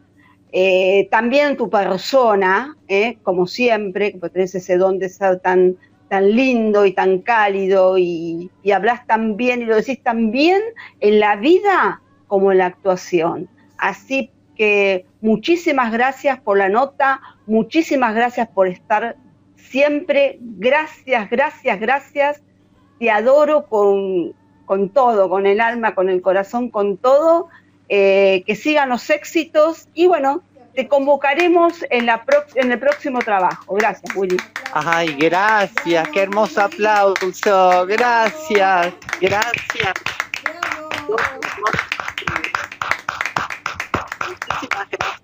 eh, 0.51 1.07
también 1.09 1.57
tu 1.57 1.69
persona, 1.69 2.77
eh, 2.87 3.17
como 3.23 3.47
siempre, 3.47 4.11
que 4.11 4.29
tenés 4.29 4.55
ese 4.55 4.77
don 4.77 4.99
de 4.99 5.09
ser 5.09 5.39
tan, 5.39 5.77
tan 6.09 6.31
lindo 6.31 6.85
y 6.85 6.91
tan 6.91 7.19
cálido 7.19 7.97
y, 7.97 8.51
y 8.63 8.71
hablas 8.71 9.07
tan 9.07 9.37
bien 9.37 9.61
y 9.61 9.65
lo 9.65 9.75
decís 9.75 10.01
tan 10.03 10.31
bien 10.31 10.61
en 10.99 11.19
la 11.19 11.37
vida 11.37 12.01
como 12.27 12.51
en 12.51 12.57
la 12.57 12.65
actuación. 12.67 13.49
Así 13.77 14.31
que 14.55 15.05
muchísimas 15.21 15.91
gracias 15.91 16.39
por 16.39 16.57
la 16.57 16.69
nota, 16.69 17.21
muchísimas 17.47 18.13
gracias 18.13 18.49
por 18.49 18.67
estar 18.67 19.15
siempre. 19.55 20.37
Gracias, 20.41 21.29
gracias, 21.29 21.79
gracias. 21.79 22.41
Te 22.99 23.09
adoro 23.09 23.67
con, 23.67 24.33
con 24.65 24.89
todo, 24.89 25.29
con 25.29 25.47
el 25.47 25.61
alma, 25.61 25.95
con 25.95 26.09
el 26.09 26.21
corazón, 26.21 26.69
con 26.69 26.97
todo. 26.97 27.47
Eh, 27.93 28.43
que 28.47 28.55
sigan 28.55 28.87
los 28.87 29.09
éxitos 29.09 29.89
y 29.93 30.07
bueno, 30.07 30.41
te 30.73 30.87
convocaremos 30.87 31.85
en, 31.89 32.05
la 32.05 32.23
en 32.55 32.71
el 32.71 32.79
próximo 32.79 33.19
trabajo. 33.19 33.75
Gracias, 33.75 34.15
Willy. 34.15 34.37
Ay, 34.71 35.13
gracias, 35.19 36.07
qué 36.13 36.21
hermoso 36.21 36.61
aplauso, 36.61 37.85
gracias, 37.85 38.93
gracias. 39.19 39.93
Muchísimas 44.25 44.89
gracias. 44.89 45.20